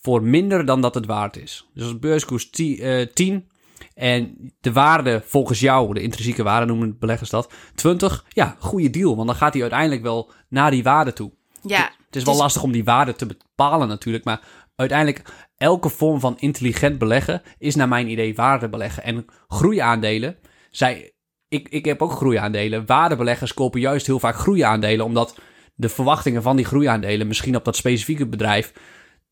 voor 0.00 0.22
minder 0.22 0.66
dan 0.66 0.80
dat 0.80 0.94
het 0.94 1.06
waard 1.06 1.36
is. 1.36 1.68
Dus 1.74 1.82
als 1.82 1.98
beurskoers 1.98 2.50
10 2.50 3.48
en 3.94 4.52
de 4.60 4.72
waarde 4.72 5.22
volgens 5.24 5.60
jou, 5.60 5.94
de 5.94 6.02
intrinsieke 6.02 6.42
waarde 6.42 6.66
noemen 6.66 6.98
beleggers 6.98 7.30
dat, 7.30 7.52
20, 7.74 8.24
ja, 8.28 8.56
goede 8.58 8.90
deal. 8.90 9.16
Want 9.16 9.28
dan 9.28 9.36
gaat 9.36 9.52
hij 9.52 9.62
uiteindelijk 9.62 10.02
wel 10.02 10.30
naar 10.48 10.70
die 10.70 10.82
waarde 10.82 11.12
toe. 11.12 11.32
Ja. 11.62 11.90
Het 12.06 12.16
is 12.16 12.24
wel 12.24 12.36
lastig 12.36 12.62
om 12.62 12.72
die 12.72 12.84
waarde 12.84 13.14
te 13.14 13.26
bepalen 13.26 13.88
natuurlijk, 13.88 14.24
maar 14.24 14.40
uiteindelijk 14.76 15.22
elke 15.56 15.88
vorm 15.88 16.20
van 16.20 16.38
intelligent 16.38 16.98
beleggen 16.98 17.42
is 17.58 17.74
naar 17.74 17.88
mijn 17.88 18.08
idee 18.08 18.34
waarde 18.34 18.68
beleggen. 18.68 19.02
En 19.02 19.26
groeiaandelen, 19.48 20.36
zij, 20.70 21.12
ik, 21.48 21.68
ik 21.68 21.84
heb 21.84 22.02
ook 22.02 22.12
groeiaandelen. 22.12 22.86
Waardebeleggers 22.86 23.54
kopen 23.54 23.80
juist 23.80 24.06
heel 24.06 24.18
vaak 24.18 24.36
groeiaandelen, 24.36 25.06
omdat 25.06 25.38
de 25.74 25.88
verwachtingen 25.88 26.42
van 26.42 26.56
die 26.56 26.64
groeiaandelen 26.64 27.26
misschien 27.26 27.56
op 27.56 27.64
dat 27.64 27.76
specifieke 27.76 28.26
bedrijf 28.26 28.72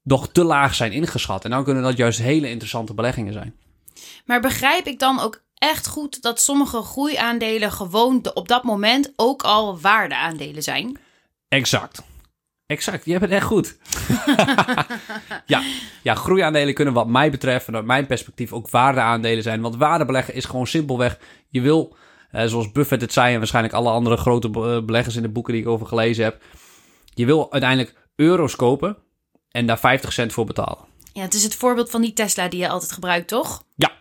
nog 0.03 0.29
te 0.29 0.45
laag 0.45 0.75
zijn 0.75 0.93
ingeschat. 0.93 1.45
En 1.45 1.51
dan 1.51 1.65
kunnen 1.65 1.83
dat 1.83 1.97
juist 1.97 2.19
hele 2.19 2.49
interessante 2.49 2.95
beleggingen 2.95 3.33
zijn. 3.33 3.55
Maar 4.25 4.41
begrijp 4.41 4.87
ik 4.87 4.99
dan 4.99 5.21
ook 5.21 5.43
echt 5.55 5.87
goed 5.87 6.23
dat 6.23 6.41
sommige 6.41 6.83
groeiaandelen 6.83 7.73
gewoon 7.73 8.23
de, 8.23 8.33
op 8.33 8.49
dat 8.49 8.63
moment 8.63 9.13
ook 9.17 9.43
al 9.43 9.81
waardeaandelen 9.81 10.63
zijn? 10.63 10.99
Exact. 11.49 12.03
Exact, 12.67 13.05
je 13.05 13.11
hebt 13.11 13.25
het 13.25 13.33
echt 13.33 13.47
goed. 13.47 13.77
ja, 15.47 15.63
ja, 16.03 16.15
groeiaandelen 16.15 16.75
kunnen 16.75 16.95
wat 16.95 17.09
mij 17.09 17.31
betreft, 17.31 17.65
vanuit 17.65 17.85
mijn 17.85 18.07
perspectief, 18.07 18.53
ook 18.53 18.71
waardeaandelen 18.71 19.43
zijn. 19.43 19.61
Want 19.61 19.77
waardebeleggen 19.77 20.35
is 20.35 20.45
gewoon 20.45 20.67
simpelweg, 20.67 21.19
je 21.49 21.61
wil, 21.61 21.97
eh, 22.31 22.47
zoals 22.47 22.73
Buffett 22.73 23.03
het 23.03 23.13
zei 23.13 23.33
en 23.33 23.39
waarschijnlijk 23.39 23.75
alle 23.75 23.91
andere 23.91 24.17
grote 24.17 24.51
beleggers 24.85 25.17
in 25.17 25.23
de 25.23 25.29
boeken 25.29 25.53
die 25.53 25.63
ik 25.63 25.69
over 25.69 25.87
gelezen 25.87 26.25
heb, 26.25 26.43
je 27.15 27.27
wil 27.27 27.53
uiteindelijk 27.53 27.95
euro's 28.17 28.57
kopen 28.57 28.97
en 29.51 29.67
daar 29.67 29.79
50 29.79 30.13
cent 30.13 30.33
voor 30.33 30.45
betalen. 30.45 30.85
Ja, 31.13 31.23
het 31.23 31.35
is 31.35 31.43
het 31.43 31.55
voorbeeld 31.55 31.91
van 31.91 32.01
die 32.01 32.13
Tesla 32.13 32.49
die 32.49 32.61
je 32.61 32.69
altijd 32.69 32.93
gebruikt, 32.93 33.29
toch? 33.29 33.63
Ja. 33.75 33.92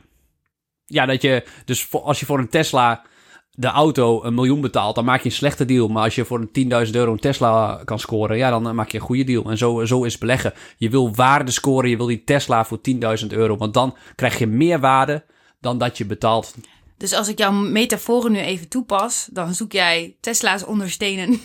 Ja, 0.92 1.06
dat 1.06 1.22
je, 1.22 1.44
dus 1.66 1.84
voor, 1.84 2.02
als 2.02 2.20
je 2.20 2.26
voor 2.26 2.40
een 2.40 2.50
Tesla 2.50 3.04
de 3.52 3.68
auto 3.68 4.24
een 4.24 4.34
miljoen 4.34 4.62
betaalt, 4.62 4.96
dan 4.96 5.06
maak 5.06 5.22
je 5.22 5.30
een 5.30 5.36
slechte 5.36 5.66
deal. 5.66 5.88
Maar 5.88 6.04
als 6.04 6.16
je 6.16 6.26
voor 6.26 6.48
een 6.54 6.86
10.000 6.88 6.92
euro 6.92 7.12
een 7.12 7.20
Tesla 7.20 7.82
kan 7.86 8.00
scoren, 8.00 8.38
ja, 8.38 8.50
dan 8.50 8.76
maak 8.76 8.90
je 8.90 8.98
een 8.98 9.04
goede 9.04 9.24
deal. 9.24 9.50
En 9.50 9.58
zo, 9.58 9.86
zo 9.86 10.04
is 10.04 10.18
beleggen. 10.18 10.54
Je 10.78 10.90
wil 10.90 11.16
waarde 11.16 11.52
scoren, 11.52 11.90
je 11.90 11.98
wil 11.98 12.06
die 12.06 12.24
Tesla 12.24 12.66
voor 12.66 12.80
10.000 13.22 13.28
euro. 13.28 13.58
Want 13.58 13.74
dan 13.74 13.98
krijg 14.16 14.40
je 14.40 14.48
meer 14.48 14.80
waarde 14.80 15.24
dan 15.60 15.78
dat 15.78 15.98
je 15.98 16.06
betaalt. 16.06 16.56
Dus 16.98 17.14
als 17.14 17.28
ik 17.28 17.38
jouw 17.38 17.52
metaforen 17.52 18.32
nu 18.32 18.40
even 18.40 18.68
toepas, 18.68 19.28
dan 19.32 19.54
zoek 19.54 19.72
jij 19.72 20.16
Tesla's 20.20 20.66
onderstenen. 20.66 21.30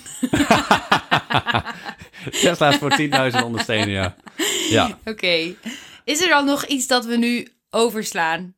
Tesla's 2.43 2.77
voor 2.77 2.97
10.000 3.33 3.45
onderstenen, 3.45 3.91
ja. 3.91 4.17
ja. 4.71 4.99
Oké. 5.05 5.55
Is 6.05 6.23
er 6.23 6.29
dan 6.29 6.45
nog 6.45 6.65
iets 6.65 6.87
dat 6.87 7.05
we 7.05 7.17
nu 7.17 7.49
overslaan? 7.71 8.55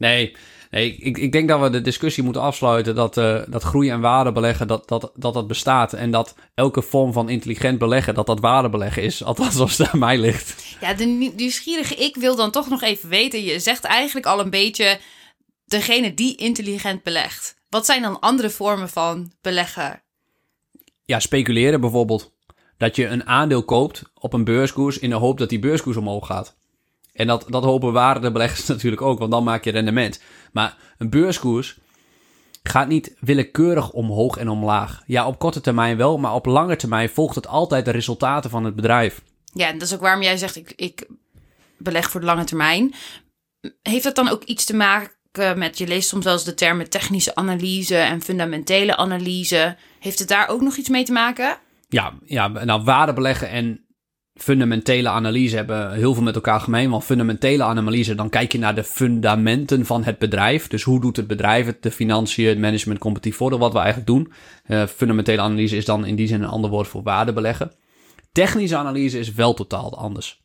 Nee, 0.00 0.36
nee 0.70 0.96
ik, 0.96 1.18
ik 1.18 1.32
denk 1.32 1.48
dat 1.48 1.60
we 1.60 1.70
de 1.70 1.80
discussie 1.80 2.22
moeten 2.22 2.42
afsluiten 2.42 2.94
dat, 2.94 3.16
uh, 3.16 3.42
dat 3.48 3.62
groei 3.62 3.90
en 3.90 4.00
waarde 4.00 4.32
beleggen, 4.32 4.66
dat, 4.66 4.88
dat, 4.88 5.12
dat 5.14 5.34
dat 5.34 5.46
bestaat. 5.46 5.92
En 5.92 6.10
dat 6.10 6.34
elke 6.54 6.82
vorm 6.82 7.12
van 7.12 7.28
intelligent 7.28 7.78
beleggen, 7.78 8.14
dat 8.14 8.26
dat 8.26 8.40
waarde 8.40 8.68
beleggen 8.68 9.02
is. 9.02 9.24
Althans, 9.24 9.58
als 9.58 9.78
het 9.78 9.90
aan 9.90 9.98
mij 9.98 10.18
ligt. 10.18 10.76
Ja, 10.80 10.94
de 10.94 11.32
nieuwsgierige 11.36 11.94
ik 11.94 12.16
wil 12.16 12.36
dan 12.36 12.50
toch 12.50 12.68
nog 12.68 12.82
even 12.82 13.08
weten. 13.08 13.44
Je 13.44 13.58
zegt 13.58 13.84
eigenlijk 13.84 14.26
al 14.26 14.40
een 14.40 14.50
beetje 14.50 14.98
degene 15.64 16.14
die 16.14 16.36
intelligent 16.36 17.02
belegt. 17.02 17.56
Wat 17.68 17.86
zijn 17.86 18.02
dan 18.02 18.20
andere 18.20 18.50
vormen 18.50 18.88
van 18.88 19.32
beleggen? 19.40 20.02
Ja, 21.04 21.20
speculeren 21.20 21.80
bijvoorbeeld. 21.80 22.32
Dat 22.76 22.96
je 22.96 23.06
een 23.06 23.26
aandeel 23.26 23.64
koopt 23.64 24.02
op 24.14 24.32
een 24.32 24.44
beurskoers 24.44 24.98
in 24.98 25.10
de 25.10 25.16
hoop 25.16 25.38
dat 25.38 25.48
die 25.48 25.58
beurskoers 25.58 25.96
omhoog 25.96 26.26
gaat. 26.26 26.58
En 27.12 27.26
dat, 27.26 27.46
dat 27.48 27.64
hopen 27.64 27.92
waardebeleggers 27.92 28.66
natuurlijk 28.74 29.02
ook, 29.02 29.18
want 29.18 29.30
dan 29.30 29.44
maak 29.44 29.64
je 29.64 29.70
rendement. 29.70 30.22
Maar 30.52 30.76
een 30.98 31.10
beurskoers 31.10 31.78
gaat 32.62 32.88
niet 32.88 33.16
willekeurig 33.20 33.90
omhoog 33.90 34.36
en 34.36 34.48
omlaag. 34.48 35.02
Ja, 35.06 35.26
op 35.26 35.38
korte 35.38 35.60
termijn 35.60 35.96
wel, 35.96 36.18
maar 36.18 36.34
op 36.34 36.46
lange 36.46 36.76
termijn 36.76 37.08
volgt 37.08 37.34
het 37.34 37.46
altijd 37.46 37.84
de 37.84 37.90
resultaten 37.90 38.50
van 38.50 38.64
het 38.64 38.76
bedrijf. 38.76 39.22
Ja, 39.52 39.66
en 39.66 39.78
dat 39.78 39.88
is 39.88 39.94
ook 39.94 40.00
waarom 40.00 40.22
jij 40.22 40.36
zegt, 40.36 40.56
ik, 40.56 40.72
ik 40.76 41.06
beleg 41.78 42.10
voor 42.10 42.20
de 42.20 42.26
lange 42.26 42.44
termijn. 42.44 42.94
Heeft 43.82 44.04
dat 44.04 44.14
dan 44.14 44.28
ook 44.28 44.44
iets 44.44 44.64
te 44.64 44.76
maken 44.76 45.58
met, 45.58 45.78
je 45.78 45.86
leest 45.86 46.08
soms 46.08 46.24
wel 46.24 46.32
eens 46.32 46.44
de 46.44 46.54
termen 46.54 46.90
technische 46.90 47.34
analyse 47.34 47.96
en 47.96 48.22
fundamentele 48.22 48.96
analyse. 48.96 49.76
Heeft 49.98 50.18
het 50.18 50.28
daar 50.28 50.48
ook 50.48 50.60
nog 50.60 50.76
iets 50.76 50.88
mee 50.88 51.04
te 51.04 51.12
maken? 51.12 51.58
Ja, 51.88 52.12
ja 52.24 52.48
nou 52.48 52.82
waardebeleggen 52.82 53.48
en 53.48 53.84
fundamentele 54.42 55.08
analyse 55.08 55.56
hebben 55.56 55.92
heel 55.92 56.14
veel 56.14 56.22
met 56.22 56.34
elkaar 56.34 56.60
gemeen. 56.60 56.90
Want 56.90 57.04
fundamentele 57.04 57.62
analyse, 57.62 58.14
dan 58.14 58.28
kijk 58.28 58.52
je 58.52 58.58
naar 58.58 58.74
de 58.74 58.84
fundamenten 58.84 59.86
van 59.86 60.04
het 60.04 60.18
bedrijf. 60.18 60.68
Dus 60.68 60.82
hoe 60.82 61.00
doet 61.00 61.16
het 61.16 61.26
bedrijf 61.26 61.66
het, 61.66 61.82
de 61.82 61.90
financiën, 61.90 62.48
het 62.48 62.58
management, 62.58 62.98
competitief 62.98 63.36
voordeel, 63.36 63.58
wat 63.58 63.72
we 63.72 63.78
eigenlijk 63.78 64.06
doen. 64.06 64.32
Uh, 64.66 64.86
fundamentele 64.86 65.40
analyse 65.40 65.76
is 65.76 65.84
dan 65.84 66.06
in 66.06 66.16
die 66.16 66.26
zin 66.26 66.42
een 66.42 66.48
ander 66.48 66.70
woord 66.70 66.88
voor 66.88 67.02
waardebeleggen. 67.02 67.72
Technische 68.32 68.76
analyse 68.76 69.18
is 69.18 69.32
wel 69.32 69.54
totaal 69.54 69.98
anders. 69.98 70.42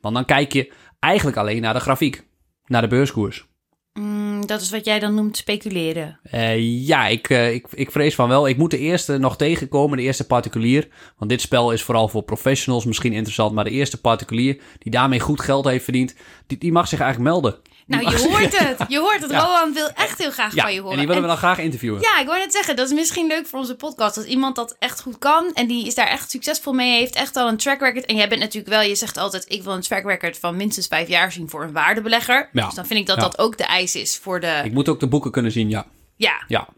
Want 0.00 0.14
dan 0.14 0.24
kijk 0.24 0.52
je 0.52 0.72
eigenlijk 0.98 1.36
alleen 1.36 1.62
naar 1.62 1.74
de 1.74 1.80
grafiek, 1.80 2.26
naar 2.66 2.82
de 2.82 2.88
beurskoers. 2.88 3.46
Mm, 3.92 4.23
dat 4.48 4.60
is 4.60 4.70
wat 4.70 4.84
jij 4.84 4.98
dan 4.98 5.14
noemt 5.14 5.36
speculeren. 5.36 6.18
Uh, 6.34 6.86
ja, 6.86 7.06
ik, 7.06 7.28
uh, 7.28 7.52
ik, 7.54 7.66
ik 7.74 7.90
vrees 7.90 8.14
van 8.14 8.28
wel. 8.28 8.48
Ik 8.48 8.56
moet 8.56 8.70
de 8.70 8.78
eerste 8.78 9.18
nog 9.18 9.36
tegenkomen, 9.36 9.96
de 9.96 10.02
eerste 10.02 10.26
particulier. 10.26 10.88
Want 11.18 11.30
dit 11.30 11.40
spel 11.40 11.72
is 11.72 11.82
vooral 11.82 12.08
voor 12.08 12.22
professionals 12.22 12.84
misschien 12.84 13.12
interessant. 13.12 13.52
Maar 13.52 13.64
de 13.64 13.70
eerste 13.70 14.00
particulier 14.00 14.60
die 14.78 14.92
daarmee 14.92 15.20
goed 15.20 15.40
geld 15.40 15.64
heeft 15.64 15.84
verdiend, 15.84 16.14
die, 16.46 16.58
die 16.58 16.72
mag 16.72 16.88
zich 16.88 17.00
eigenlijk 17.00 17.30
melden. 17.30 17.56
Nou, 17.86 18.10
je 18.10 18.28
hoort 18.28 18.58
het. 18.58 18.88
Je 18.88 18.98
hoort 18.98 19.20
het. 19.20 19.30
Ja. 19.34 19.40
Rowan 19.44 19.72
wil 19.72 19.88
echt 19.88 20.18
heel 20.18 20.30
graag 20.30 20.54
ja, 20.54 20.62
van 20.62 20.72
je 20.72 20.78
horen. 20.78 20.92
En 20.92 20.98
die 20.98 21.06
willen 21.06 21.22
we 21.22 21.28
dan 21.28 21.36
graag 21.36 21.58
interviewen. 21.58 22.00
Ja, 22.00 22.20
ik 22.20 22.26
wou 22.26 22.38
net 22.38 22.52
zeggen, 22.52 22.76
dat 22.76 22.86
is 22.86 22.94
misschien 22.94 23.26
leuk 23.26 23.46
voor 23.46 23.58
onze 23.58 23.74
podcast. 23.74 24.16
Als 24.16 24.26
iemand 24.26 24.56
dat 24.56 24.76
echt 24.78 25.00
goed 25.00 25.18
kan 25.18 25.50
en 25.54 25.66
die 25.66 25.86
is 25.86 25.94
daar 25.94 26.06
echt 26.06 26.30
succesvol 26.30 26.72
mee, 26.72 26.98
heeft 26.98 27.14
echt 27.14 27.36
al 27.36 27.48
een 27.48 27.56
track 27.56 27.80
record. 27.80 28.04
En 28.04 28.16
jij 28.16 28.28
bent 28.28 28.40
natuurlijk 28.40 28.74
wel, 28.74 28.82
je 28.82 28.94
zegt 28.94 29.16
altijd, 29.16 29.44
ik 29.48 29.62
wil 29.62 29.72
een 29.72 29.80
track 29.80 30.04
record 30.04 30.38
van 30.38 30.56
minstens 30.56 30.86
vijf 30.86 31.08
jaar 31.08 31.32
zien 31.32 31.48
voor 31.48 31.62
een 31.62 31.72
waardebelegger. 31.72 32.48
Ja. 32.52 32.64
Dus 32.66 32.74
dan 32.74 32.86
vind 32.86 33.00
ik 33.00 33.06
dat 33.06 33.20
dat 33.20 33.38
ook 33.38 33.58
de 33.58 33.64
eis 33.64 33.94
is 33.94 34.18
voor 34.18 34.40
de... 34.40 34.60
Ik 34.64 34.72
moet 34.72 34.88
ook 34.88 35.00
de 35.00 35.08
boeken 35.08 35.30
kunnen 35.30 35.52
zien, 35.52 35.68
ja. 35.68 35.86
Ja, 36.16 36.44
Ja, 36.48 36.68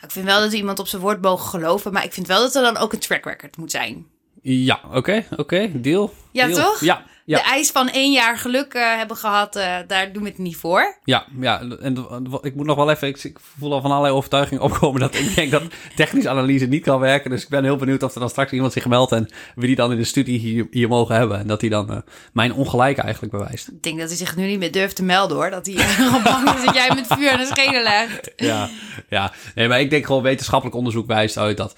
ik 0.00 0.10
vind 0.10 0.24
wel 0.24 0.40
dat 0.40 0.50
we 0.50 0.56
iemand 0.56 0.78
op 0.78 0.86
zijn 0.86 1.02
woord 1.02 1.22
mogen 1.22 1.48
geloven, 1.48 1.92
maar 1.92 2.04
ik 2.04 2.12
vind 2.12 2.26
wel 2.26 2.40
dat 2.40 2.54
er 2.54 2.62
dan 2.62 2.76
ook 2.76 2.92
een 2.92 2.98
track 2.98 3.24
record 3.24 3.56
moet 3.56 3.70
zijn. 3.70 4.06
ja 4.42 4.80
oké, 4.92 5.24
oké, 5.36 5.80
deal. 5.80 6.12
Ja, 6.32 6.46
Deal. 6.46 6.58
toch? 6.58 6.80
Ja, 6.80 7.04
Ja. 7.24 7.36
de 7.36 7.44
eis 7.44 7.70
van 7.70 7.88
één 7.88 8.12
jaar 8.12 8.38
geluk 8.38 8.74
eh, 8.74 8.96
hebben 8.96 9.16
gehad, 9.16 9.56
eh, 9.56 9.76
daar 9.86 10.12
doen 10.12 10.22
we 10.22 10.28
het 10.28 10.38
niet 10.38 10.56
voor. 10.56 10.98
Ja, 11.04 11.26
ja 11.40 11.60
en 11.60 11.96
ik 12.42 12.54
moet 12.54 12.66
nog 12.66 12.76
wel 12.76 12.90
even... 12.90 13.08
Ik, 13.08 13.24
ik 13.24 13.38
voel 13.58 13.72
al 13.72 13.80
van 13.80 13.90
allerlei 13.90 14.14
overtuigingen 14.14 14.62
opkomen 14.62 15.00
dat 15.00 15.14
ik 15.14 15.34
denk 15.34 15.50
dat 15.50 15.62
technische 15.96 16.28
analyse 16.28 16.66
niet 16.66 16.82
kan 16.82 17.00
werken. 17.00 17.30
Dus 17.30 17.42
ik 17.42 17.48
ben 17.48 17.64
heel 17.64 17.76
benieuwd 17.76 18.02
of 18.02 18.14
er 18.14 18.20
dan 18.20 18.30
straks 18.30 18.52
iemand 18.52 18.72
zich 18.72 18.86
meldt 18.86 19.12
en 19.12 19.28
wie 19.54 19.66
die 19.66 19.76
dan 19.76 19.92
in 19.92 19.98
de 19.98 20.04
studie 20.04 20.38
hier, 20.38 20.66
hier 20.70 20.88
mogen 20.88 21.14
hebben. 21.14 21.38
En 21.38 21.46
dat 21.46 21.60
hij 21.60 21.70
dan 21.70 21.90
eh, 21.90 21.98
mijn 22.32 22.52
ongelijk 22.52 22.98
eigenlijk 22.98 23.32
bewijst. 23.32 23.68
Ik 23.68 23.82
denk 23.82 23.98
dat 23.98 24.08
hij 24.08 24.16
zich 24.16 24.36
nu 24.36 24.46
niet 24.46 24.58
meer 24.58 24.72
durft 24.72 24.96
te 24.96 25.02
melden 25.02 25.36
hoor. 25.36 25.50
Dat 25.50 25.66
hij 25.66 25.74
bang 26.24 26.50
is 26.54 26.64
dat 26.64 26.74
jij 26.74 26.90
met 26.94 27.06
vuur 27.06 27.30
aan 27.30 27.38
de 27.38 27.46
schenen 27.46 27.82
legt. 27.82 28.32
Ja, 28.36 28.68
ja. 29.08 29.32
Nee, 29.54 29.68
maar 29.68 29.80
ik 29.80 29.90
denk 29.90 30.06
gewoon 30.06 30.22
wetenschappelijk 30.22 30.76
onderzoek 30.76 31.06
wijst 31.06 31.38
uit 31.38 31.56
dat 31.56 31.76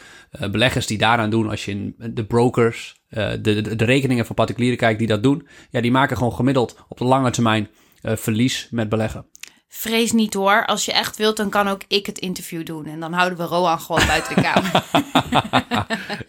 beleggers 0.50 0.86
die 0.86 0.98
daaraan 0.98 1.30
doen, 1.30 1.48
als 1.48 1.64
je 1.64 1.70
in 1.70 1.94
de 1.98 2.24
brokers, 2.24 3.01
de, 3.12 3.40
de, 3.40 3.76
de 3.76 3.84
rekeningen 3.84 4.26
van 4.26 4.34
particulieren 4.34 4.78
kijkt 4.78 4.98
die 4.98 5.08
dat 5.08 5.22
doen, 5.22 5.48
ja, 5.70 5.80
die 5.80 5.90
maken 5.90 6.16
gewoon 6.16 6.32
gemiddeld 6.32 6.76
op 6.88 6.98
de 6.98 7.04
lange 7.04 7.30
termijn 7.30 7.68
eh, 8.02 8.16
verlies 8.16 8.68
met 8.70 8.88
beleggen. 8.88 9.26
Vrees 9.68 10.12
niet 10.12 10.34
hoor. 10.34 10.66
Als 10.66 10.84
je 10.84 10.92
echt 10.92 11.16
wilt, 11.16 11.36
dan 11.36 11.50
kan 11.50 11.68
ook 11.68 11.82
ik 11.88 12.06
het 12.06 12.18
interview 12.18 12.66
doen. 12.66 12.86
En 12.86 13.00
dan 13.00 13.12
houden 13.12 13.38
we 13.38 13.44
Roan 13.44 13.80
gewoon 13.80 14.06
buiten 14.06 14.34
de 14.34 14.40
kamer. 14.40 14.70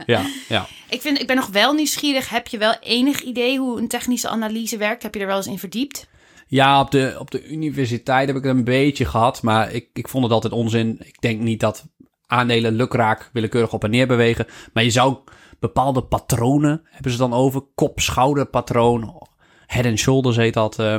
Ja, 0.05 0.21
ja. 0.49 0.67
ik, 0.89 1.01
vind, 1.01 1.21
ik 1.21 1.27
ben 1.27 1.35
nog 1.35 1.47
wel 1.47 1.73
nieuwsgierig. 1.73 2.29
Heb 2.29 2.47
je 2.47 2.57
wel 2.57 2.75
enig 2.81 3.21
idee 3.21 3.59
hoe 3.59 3.79
een 3.79 3.87
technische 3.87 4.29
analyse 4.29 4.77
werkt? 4.77 5.03
Heb 5.03 5.13
je 5.13 5.19
er 5.19 5.27
wel 5.27 5.37
eens 5.37 5.47
in 5.47 5.59
verdiept? 5.59 6.07
Ja, 6.47 6.79
op 6.79 6.91
de, 6.91 7.15
op 7.19 7.31
de 7.31 7.47
universiteit 7.47 8.27
heb 8.27 8.35
ik 8.35 8.43
het 8.43 8.55
een 8.55 8.63
beetje 8.63 9.05
gehad, 9.05 9.41
maar 9.41 9.71
ik, 9.71 9.87
ik 9.93 10.07
vond 10.07 10.23
het 10.23 10.33
altijd 10.33 10.53
onzin. 10.53 10.99
Ik 11.03 11.21
denk 11.21 11.41
niet 11.41 11.59
dat 11.59 11.85
aandelen 12.27 12.75
lukraak 12.75 13.29
willekeurig 13.33 13.73
op 13.73 13.83
en 13.83 13.89
neer 13.89 14.07
bewegen. 14.07 14.47
Maar 14.73 14.83
je 14.83 14.89
zou 14.89 15.17
bepaalde 15.63 16.03
patronen, 16.03 16.81
hebben 16.85 17.11
ze 17.11 17.17
dan 17.17 17.33
over, 17.33 17.61
kop-schouder-patroon, 17.75 19.27
head 19.65 19.85
and 19.85 19.99
shoulders 19.99 20.35
heet 20.35 20.53
dat, 20.53 20.79
eh, 20.79 20.95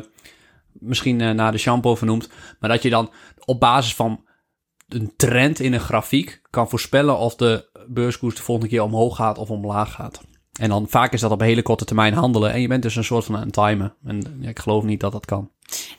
misschien 0.73 1.21
eh, 1.21 1.31
naar 1.31 1.53
de 1.53 1.59
shampoo 1.59 1.95
vernoemd. 1.95 2.29
Maar 2.61 2.71
dat 2.71 2.83
je 2.83 2.91
dan 2.91 3.11
op 3.45 3.61
basis 3.61 3.95
van 3.95 4.25
een 4.89 5.13
trend 5.17 5.61
in 5.61 5.73
een 5.73 5.81
grafiek 5.81 6.41
kan 6.51 6.69
voorspellen 6.69 7.19
of 7.19 7.35
de 7.35 7.71
beurskoers 7.87 8.35
de 8.35 8.43
volgende 8.43 8.71
keer 8.71 8.83
omhoog 8.83 9.17
gaat 9.17 9.39
of 9.39 9.51
omlaag 9.51 9.93
gaat. 9.93 10.21
En 10.61 10.69
dan 10.69 10.89
vaak 10.89 11.13
is 11.13 11.21
dat 11.21 11.31
op 11.31 11.41
hele 11.41 11.63
korte 11.63 11.85
termijn 11.85 12.15
handelen. 12.15 12.53
En 12.53 12.61
je 12.61 12.69
bent 12.69 12.83
dus 12.83 12.97
een 12.97 13.05
soort 13.05 13.25
van 13.25 13.35
het 13.35 13.53
timen. 13.53 13.95
En 14.05 14.43
ik 14.43 14.59
geloof 14.59 14.85
niet 14.85 15.01
dat 15.01 15.13
dat 15.13 15.25
kan. 15.25 15.51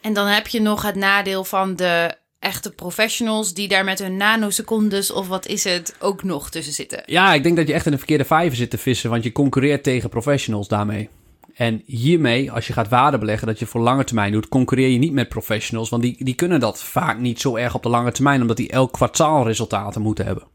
En 0.02 0.14
dan 0.14 0.28
heb 0.28 0.48
je 0.48 0.62
nog 0.62 0.82
het 0.82 0.96
nadeel 0.96 1.44
van 1.44 1.76
de 1.76 2.18
echte 2.46 2.72
professionals... 2.72 3.54
die 3.54 3.68
daar 3.68 3.84
met 3.84 4.00
hun 4.00 4.18
nanosecondes 4.18 5.12
of 5.12 5.28
wat 5.28 5.46
is 5.46 5.64
het 5.64 5.96
ook 6.00 6.24
nog 6.24 6.50
tussen 6.50 6.74
zitten. 6.74 7.04
Ja, 7.06 7.34
ik 7.34 7.44
denk 7.44 7.56
dat 7.56 7.68
je 7.68 7.74
echt 7.74 7.86
in 7.86 7.92
de 7.92 7.98
verkeerde 7.98 8.26
vijver 8.26 8.58
zit 8.58 8.70
te 8.70 8.78
vissen. 8.78 9.10
Want 9.10 9.24
je 9.24 9.32
concurreert 9.32 9.84
tegen 9.84 10.10
professionals 10.10 10.68
daarmee. 10.68 11.10
En 11.56 11.82
hiermee, 11.86 12.52
als 12.52 12.68
je 12.68 12.74
gaat 12.74 12.90
waarde 12.90 13.18
beleggen, 13.18 13.48
dat 13.48 13.60
je 13.60 13.66
voor 13.66 13.82
lange 13.82 14.04
termijn 14.04 14.32
doet, 14.32 14.48
concurreer 14.48 14.90
je 14.90 14.98
niet 14.98 15.14
met 15.14 15.30
professionals. 15.30 15.90
Want 15.90 16.04
die, 16.04 16.24
die 16.24 16.36
kunnen 16.36 16.60
dat 16.60 16.84
vaak 16.84 17.20
niet 17.20 17.42
zo 17.42 17.56
erg 17.56 17.76
op 17.76 17.84
de 17.84 17.90
lange 17.90 18.12
termijn, 18.12 18.42
omdat 18.42 18.58
die 18.58 18.70
elk 18.70 18.94
kwartaal 18.94 19.46
resultaten 19.48 20.02
moeten 20.02 20.26
hebben. 20.26 20.48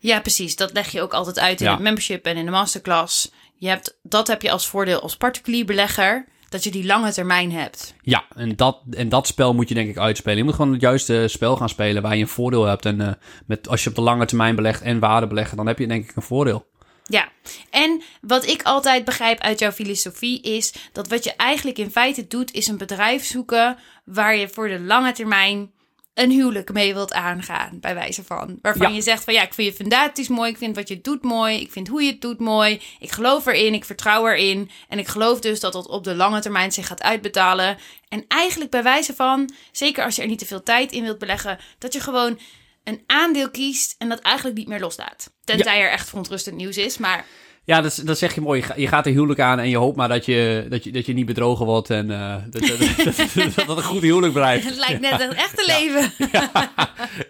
Ja, 0.00 0.20
precies. 0.20 0.56
Dat 0.56 0.72
leg 0.72 0.90
je 0.90 1.00
ook 1.02 1.14
altijd 1.14 1.38
uit 1.38 1.60
in 1.60 1.66
Ja. 1.66 1.72
het 1.72 1.82
membership 1.82 2.24
en 2.26 2.36
in 2.36 2.44
de 2.44 2.50
masterclass. 2.50 3.32
Je 3.56 3.68
hebt, 3.68 3.98
dat 4.02 4.26
heb 4.26 4.42
je 4.42 4.50
als 4.50 4.68
voordeel 4.68 5.00
als 5.00 5.16
particulier 5.16 5.64
belegger... 5.64 6.26
dat 6.54 6.64
je 6.64 6.70
die 6.70 6.86
lange 6.86 7.12
termijn 7.12 7.52
hebt. 7.52 7.94
Ja, 8.02 8.24
en 8.36 8.56
dat, 8.56 8.78
en 8.90 9.08
dat 9.08 9.26
spel 9.26 9.54
moet 9.54 9.68
je 9.68 9.74
denk 9.74 9.88
ik 9.88 9.98
uitspelen. 9.98 10.38
Je 10.38 10.44
moet 10.44 10.54
gewoon 10.54 10.72
het 10.72 10.80
juiste 10.80 11.24
spel 11.28 11.56
gaan 11.56 11.68
spelen 11.68 12.02
waar 12.02 12.16
je 12.16 12.22
een 12.22 12.28
voordeel 12.28 12.64
hebt. 12.64 12.86
En 12.86 13.00
eh, 13.00 13.12
met, 13.46 13.68
als 13.68 13.84
je 13.84 13.88
op 13.88 13.94
de 13.94 14.02
lange 14.02 14.26
termijn 14.26 14.56
belegt 14.56 14.82
en 14.82 14.98
waarde 14.98 15.26
beleggen, 15.26 15.56
dan 15.56 15.66
heb 15.66 15.78
je 15.78 15.86
denk 15.86 16.10
ik 16.10 16.16
een 16.16 16.22
voordeel. 16.22 16.66
Ja, 17.04 17.28
en 17.70 18.02
wat 18.20 18.46
ik 18.46 18.62
altijd 18.62 19.04
begrijp 19.04 19.40
uit 19.40 19.58
jouw 19.58 19.72
filosofie 19.72 20.40
is 20.42 20.74
dat 20.92 21.08
wat 21.08 21.24
je 21.24 21.36
eigenlijk 21.36 21.78
in 21.78 21.90
feite 21.90 22.26
doet, 22.26 22.52
is 22.52 22.66
een 22.66 22.78
bedrijf 22.78 23.24
zoeken 23.24 23.78
waar 24.04 24.36
je 24.36 24.48
voor 24.48 24.68
de 24.68 24.80
lange 24.80 25.12
termijn 25.12 25.70
een 26.14 26.30
huwelijk 26.30 26.72
mee 26.72 26.94
wilt 26.94 27.12
aangaan, 27.12 27.78
bij 27.80 27.94
wijze 27.94 28.24
van. 28.24 28.58
Waarvan 28.62 28.88
Ja. 28.88 28.94
je 28.94 29.02
zegt 29.02 29.24
van 29.24 29.34
ja, 29.34 29.42
ik 29.42 29.54
vind 29.54 29.68
je 29.68 29.74
fundaties 29.74 30.28
mooi, 30.28 30.50
ik 30.50 30.56
vind 30.56 30.76
wat 30.76 30.88
je 30.88 31.00
doet 31.00 31.22
mooi, 31.22 31.60
ik 31.60 31.72
vind 31.72 31.88
hoe 31.88 32.02
je 32.02 32.10
het 32.10 32.20
doet 32.20 32.38
mooi, 32.38 32.80
ik 32.98 33.10
geloof 33.10 33.46
erin, 33.46 33.74
ik 33.74 33.84
vertrouw 33.84 34.26
erin 34.28 34.70
en 34.88 34.98
ik 34.98 35.08
geloof 35.08 35.40
dus 35.40 35.60
dat 35.60 35.72
dat 35.72 35.88
op 35.88 36.04
de 36.04 36.14
lange 36.14 36.40
termijn 36.40 36.72
zich 36.72 36.86
gaat 36.86 37.02
uitbetalen. 37.02 37.78
En 38.08 38.24
eigenlijk 38.28 38.70
bij 38.70 38.82
wijze 38.82 39.14
van, 39.14 39.54
zeker 39.72 40.04
als 40.04 40.16
je 40.16 40.22
er 40.22 40.28
niet 40.28 40.38
te 40.38 40.46
veel 40.46 40.62
tijd 40.62 40.92
in 40.92 41.02
wilt 41.02 41.18
beleggen, 41.18 41.58
dat 41.78 41.92
je 41.92 42.00
gewoon 42.00 42.38
een 42.84 43.02
aandeel 43.06 43.50
kiest 43.50 43.94
en 43.98 44.08
dat 44.08 44.20
eigenlijk 44.20 44.56
niet 44.56 44.68
meer 44.68 44.80
loslaat. 44.80 45.32
Tenzij 45.44 45.80
er 45.80 45.90
echt 45.90 46.08
verontrustend 46.08 46.56
nieuws 46.56 46.76
is, 46.76 46.98
maar 46.98 47.26
Ja, 47.66 47.80
dat, 47.80 48.02
dat 48.04 48.18
zeg 48.18 48.34
je 48.34 48.40
mooi. 48.40 48.60
Je 48.60 48.66
ga- 48.66 48.74
Je 48.76 48.86
gaat 48.88 49.06
een 49.06 49.12
huwelijk 49.12 49.40
aan 49.40 49.58
en 49.58 49.68
je 49.68 49.76
hoopt 49.76 49.96
maar 49.96 50.08
dat 50.08 50.24
je, 50.26 50.66
dat 50.68 50.84
je, 50.84 50.92
dat 50.92 51.06
je 51.06 51.12
niet 51.12 51.26
bedrogen 51.26 51.66
wordt. 51.66 51.90
En 51.90 52.10
eh, 52.10 52.36
dat, 52.50 52.62
dat, 52.68 52.78
dat, 53.04 53.54
dat 53.54 53.66
het 53.68 53.76
een 53.76 53.82
goed 53.82 54.02
huwelijk 54.02 54.32
blijft. 54.32 54.64
Het 54.64 54.76
lijkt 54.76 55.00
net 55.00 55.22
het 55.22 55.32
echte 55.34 55.64
leven. 55.66 56.12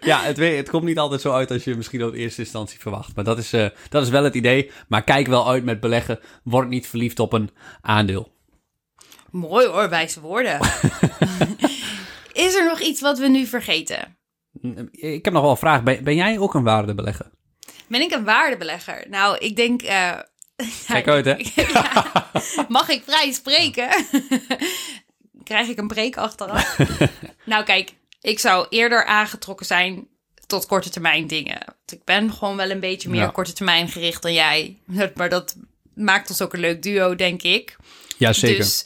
Ja, 0.01 0.21
het, 0.21 0.37
het 0.37 0.69
komt 0.69 0.83
niet 0.83 0.99
altijd 0.99 1.21
zo 1.21 1.31
uit 1.33 1.51
als 1.51 1.63
je 1.63 1.75
misschien 1.75 2.03
op 2.05 2.13
eerste 2.13 2.41
instantie 2.41 2.79
verwacht. 2.79 3.15
Maar 3.15 3.23
dat 3.23 3.37
is, 3.37 3.53
eh, 3.53 3.65
dat 3.89 4.03
is 4.03 4.09
wel 4.09 4.23
het 4.23 4.35
idee. 4.35 4.71
Maar 4.87 5.03
kijk 5.03 5.27
wel 5.27 5.49
uit 5.49 5.63
met 5.63 5.79
beleggen. 5.79 6.19
Word 6.43 6.67
niet 6.69 6.87
verliefd 6.87 7.19
op 7.19 7.33
een 7.33 7.49
aandeel. 7.81 8.31
Mooi 9.31 9.67
hoor, 9.67 9.89
wijze 9.89 10.21
woorden. 10.21 10.59
Is 12.33 12.55
er 12.55 12.65
nog 12.65 12.79
iets 12.79 13.01
wat 13.01 13.19
we 13.19 13.27
nu 13.27 13.45
vergeten? 13.45 14.17
Ik 14.91 15.25
heb 15.25 15.33
nog 15.33 15.41
wel 15.41 15.51
een 15.51 15.57
vraag. 15.57 15.83
Ben, 15.83 16.03
ben 16.03 16.15
jij 16.15 16.39
ook 16.39 16.53
een 16.53 16.63
waardebelegger? 16.63 17.31
Ben 17.87 18.01
ik 18.01 18.11
een 18.11 18.23
waardebelegger? 18.23 19.05
Nou, 19.09 19.37
ik 19.37 19.55
denk. 19.55 19.81
eh, 19.81 20.11
Kijk 20.87 21.07
uit, 21.07 21.25
hè? 21.25 21.35
Ja. 21.63 22.31
Mag 22.69 22.89
ik 22.89 23.03
vrij 23.05 23.31
spreken? 23.31 23.89
Krijg 25.43 25.67
ik 25.67 25.77
een 25.77 25.87
break 25.87 26.17
achteraf? 26.17 26.77
nou, 27.43 27.63
kijk, 27.63 27.93
ik 28.21 28.39
zou 28.39 28.67
eerder 28.69 29.05
aangetrokken 29.05 29.65
zijn 29.65 30.07
tot 30.47 30.65
korte 30.65 30.89
termijn 30.89 31.27
dingen. 31.27 31.59
Want 31.65 31.91
ik 31.91 32.03
ben 32.03 32.33
gewoon 32.33 32.55
wel 32.55 32.69
een 32.69 32.79
beetje 32.79 33.09
meer 33.09 33.21
Ja. 33.21 33.27
korte 33.27 33.53
termijn 33.53 33.87
gericht 33.89 34.21
dan 34.21 34.33
jij. 34.33 34.77
Maar 35.15 35.29
dat 35.29 35.55
maakt 35.93 36.29
ons 36.29 36.41
ook 36.41 36.53
een 36.53 36.59
leuk 36.59 36.83
duo, 36.83 37.15
denk 37.15 37.41
ik. 37.41 37.75
Ja, 38.17 38.33
zeker. 38.33 38.57
Dus 38.57 38.85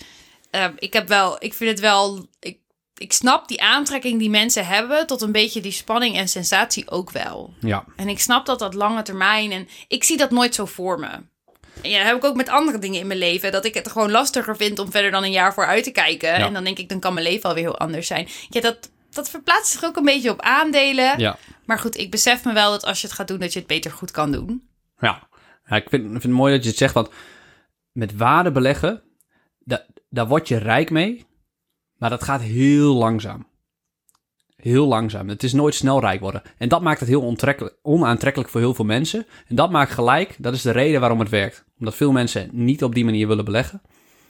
ehm, 0.52 0.74
ik 0.78 0.94
heb 0.94 1.08
wel, 1.08 1.36
ik 1.44 1.54
vind 1.54 1.70
het 1.70 1.80
wel, 1.80 2.28
ik, 2.40 2.58
ik 3.00 3.14
snap 3.14 3.48
die 3.48 3.62
aantrekking 3.62 4.20
die 4.20 4.30
mensen 4.30 4.66
hebben 4.66 5.08
tot 5.08 5.22
een 5.22 5.32
beetje 5.32 5.62
die 5.62 5.72
spanning 5.72 6.16
en 6.18 6.28
sensatie 6.28 6.90
ook 6.90 7.12
wel. 7.12 7.54
Ja. 7.60 7.86
En 7.96 8.08
ik 8.08 8.20
snap 8.20 8.46
dat 8.46 8.60
dat 8.60 8.74
lange 8.74 9.02
termijn 9.02 9.52
en 9.52 9.68
ik 9.88 10.04
zie 10.04 10.18
dat 10.18 10.32
nooit 10.32 10.56
zo 10.56 10.66
voor 10.66 11.00
me. 11.00 11.10
En 11.82 11.90
ja, 11.90 12.04
heb 12.04 12.16
ik 12.16 12.24
ook 12.24 12.36
met 12.36 12.50
andere 12.50 12.80
dingen 12.80 13.00
in 13.00 13.08
mijn 13.08 13.20
leven. 13.20 13.52
Dat 13.52 13.66
ik 13.66 13.74
het 13.74 13.92
gewoon 13.92 14.12
lastiger 14.12 14.56
vind 14.56 14.80
om 14.80 14.92
verder 14.92 15.12
dan 15.12 15.24
een 15.24 15.32
jaar 15.32 15.54
vooruit 15.54 15.84
te 15.84 15.92
kijken. 15.92 16.34
En 16.34 16.54
dan 16.54 16.64
denk 16.64 16.78
ik, 16.78 16.90
dan 16.90 17.00
kan 17.00 17.14
mijn 17.14 17.26
leven 17.26 17.50
alweer 17.50 17.64
heel 17.64 17.78
anders 17.78 18.08
zijn. 18.08 18.28
Ja, 18.50 18.62
dat, 18.62 18.92
dat 19.10 19.30
verplaatst 19.30 19.72
zich 19.72 19.84
ook 19.84 19.96
een 19.96 20.06
beetje 20.06 20.32
op 20.32 20.42
aandelen. 20.42 21.20
Ja. 21.20 21.38
Maar 21.66 21.80
goed, 21.80 21.98
ik 21.98 22.12
besef 22.12 22.44
me 22.44 22.54
wel 22.54 22.72
dat 22.72 22.86
als 22.86 23.02
je 23.02 23.08
het 23.08 23.16
gaat 23.16 23.28
doen, 23.28 23.40
dat 23.40 23.54
je 23.54 23.60
het 23.60 23.68
beter 23.68 23.92
goed 23.92 24.12
kan 24.12 24.32
doen. 24.32 24.70
Ja, 25.00 25.28
ja 25.66 25.76
ik, 25.76 25.90
vind, 25.90 26.04
ik 26.04 26.10
vind 26.10 26.24
het 26.24 26.32
mooi 26.32 26.54
dat 26.54 26.64
je 26.64 26.70
het 26.70 26.78
zegt, 26.78 26.94
want 26.94 27.10
met 27.92 28.16
waarde 28.16 28.52
beleggen, 28.52 29.04
da, 29.60 29.86
daar 30.10 30.28
word 30.28 30.48
je 30.48 30.58
rijk 30.58 30.90
mee, 30.90 31.26
maar 32.00 32.10
dat 32.10 32.24
gaat 32.24 32.42
heel 32.42 32.96
langzaam. 32.96 33.48
Heel 34.56 34.88
langzaam. 34.88 35.30
Het 35.30 35.44
is 35.44 35.54
nooit 35.54 35.76
snel 35.76 36.00
rijk 36.00 36.20
worden. 36.20 36.42
En 36.58 36.70
dat 36.70 36.82
maakt 36.82 37.00
het 37.00 37.10
heel 37.10 37.36
onaantrekkelijk 37.82 38.50
voor 38.50 38.62
heel 38.62 38.74
veel 38.74 38.86
mensen. 38.86 39.26
En 39.48 39.56
dat 39.56 39.72
maakt 39.72 39.92
gelijk, 39.92 40.36
dat 40.38 40.54
is 40.54 40.62
de 40.62 40.72
reden 40.72 41.00
waarom 41.00 41.20
het 41.20 41.30
werkt. 41.30 41.66
Omdat 41.80 41.96
veel 41.96 42.12
mensen 42.12 42.50
niet 42.52 42.84
op 42.84 42.96
die 42.96 43.06
manier 43.06 43.28
willen 43.28 43.46
beleggen. 43.46 43.82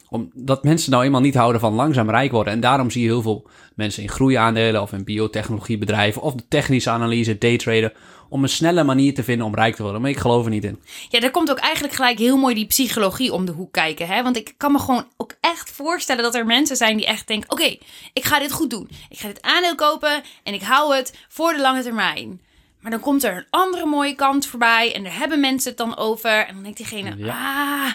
Omdat 0.10 0.64
mensen 0.64 0.92
nou 0.92 1.04
eenmaal 1.04 1.22
niet 1.22 1.36
houden 1.36 1.62
van 1.62 1.74
langzaam 1.74 2.10
rijk 2.10 2.32
worden. 2.32 2.54
En 2.54 2.60
daarom 2.60 2.90
zie 2.90 3.02
je 3.02 3.08
heel 3.08 3.22
veel 3.22 3.50
mensen 3.76 4.04
in 4.04 4.10
groeiaandelen 4.10 4.82
of 4.82 4.94
in 4.94 5.04
biotechnologiebedrijven 5.04 6.22
of 6.22 6.34
de 6.34 6.48
technische 6.48 6.90
analyse, 6.90 7.38
daytraden, 7.38 7.94
om 8.30 8.44
een 8.44 8.50
snelle 8.50 8.84
manier 8.84 9.14
te 9.14 9.24
vinden 9.24 9.46
om 9.46 9.56
rijk 9.56 9.76
te 9.76 9.84
worden. 9.84 10.02
Maar 10.02 10.10
ik 10.10 10.18
geloof 10.18 10.44
er 10.44 10.52
niet 10.52 10.64
in. 10.64 10.82
Ja, 11.10 11.20
daar 11.20 11.32
komt 11.32 11.52
ook 11.52 11.58
eigenlijk 11.58 11.94
gelijk 11.94 12.20
heel 12.20 12.38
mooi 12.38 12.56
die 12.56 12.66
psychologie 12.66 13.34
om 13.34 13.46
de 13.46 13.52
hoek 13.52 13.72
kijken. 13.72 14.08
Hè? 14.08 14.24
Want 14.24 14.38
ik 14.38 14.54
kan 14.58 14.72
me 14.72 14.80
gewoon 14.80 15.08
ook 15.18 15.34
echt 15.40 15.72
voorstellen 15.72 16.24
dat 16.24 16.36
er 16.36 16.46
mensen 16.46 16.76
zijn 16.76 16.98
die 16.98 17.06
echt 17.06 17.28
denken: 17.28 17.52
oké, 17.52 17.78
ik 18.14 18.26
ga 18.26 18.40
dit 18.40 18.52
goed 18.52 18.70
doen. 18.70 18.90
Ik 19.10 19.20
ga 19.20 19.28
dit 19.28 19.42
aandeel 19.42 19.76
kopen 19.76 20.24
en 20.44 20.54
ik 20.54 20.62
hou 20.62 20.96
het 20.96 21.18
voor 21.28 21.54
de 21.54 21.62
lange 21.62 21.84
termijn. 21.84 22.42
Maar 22.80 22.92
dan 22.92 23.00
komt 23.00 23.24
er 23.24 23.38
een 23.38 23.46
andere 23.50 23.86
mooie 23.86 24.16
kant 24.16 24.46
voorbij 24.46 24.96
en 24.96 25.04
daar 25.04 25.18
hebben 25.18 25.40
mensen 25.40 25.70
het 25.70 25.78
dan 25.78 25.98
over. 25.98 26.46
En 26.46 26.54
dan 26.54 26.64
denkt 26.64 26.78
diegene: 26.78 27.32
ah, 27.32 27.92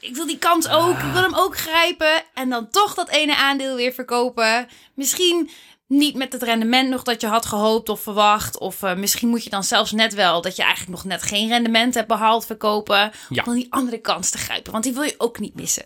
ik 0.00 0.14
wil 0.14 0.26
die 0.26 0.38
kans 0.38 0.68
ook. 0.68 0.98
Ik 0.98 1.12
wil 1.12 1.22
hem 1.22 1.34
ook 1.34 1.56
grijpen. 1.56 2.22
En 2.34 2.48
dan 2.48 2.70
toch 2.70 2.94
dat 2.94 3.08
ene 3.08 3.36
aandeel 3.36 3.76
weer 3.76 3.92
verkopen. 3.92 4.68
Misschien 4.94 5.50
niet 5.88 6.14
met 6.14 6.32
het 6.32 6.42
rendement 6.42 6.88
nog 6.90 7.02
dat 7.02 7.20
je 7.20 7.26
had 7.26 7.46
gehoopt 7.46 7.88
of 7.88 8.00
verwacht. 8.00 8.58
Of 8.58 8.82
eh, 8.82 8.96
misschien 8.96 9.28
moet 9.28 9.44
je 9.44 9.50
dan 9.50 9.64
zelfs 9.64 9.92
net 9.92 10.14
wel 10.14 10.40
dat 10.40 10.56
je 10.56 10.62
eigenlijk 10.62 10.92
nog 10.92 11.04
net 11.04 11.22
geen 11.22 11.48
rendement 11.48 11.94
hebt 11.94 12.08
behaald 12.08 12.46
verkopen. 12.46 12.96
Ja. 12.96 13.12
Om 13.28 13.44
dan 13.44 13.54
die 13.54 13.72
andere 13.72 13.98
kans 13.98 14.30
te 14.30 14.38
grijpen. 14.38 14.72
Want 14.72 14.84
die 14.84 14.92
wil 14.92 15.02
je 15.02 15.14
ook 15.18 15.38
niet 15.38 15.54
missen. 15.54 15.84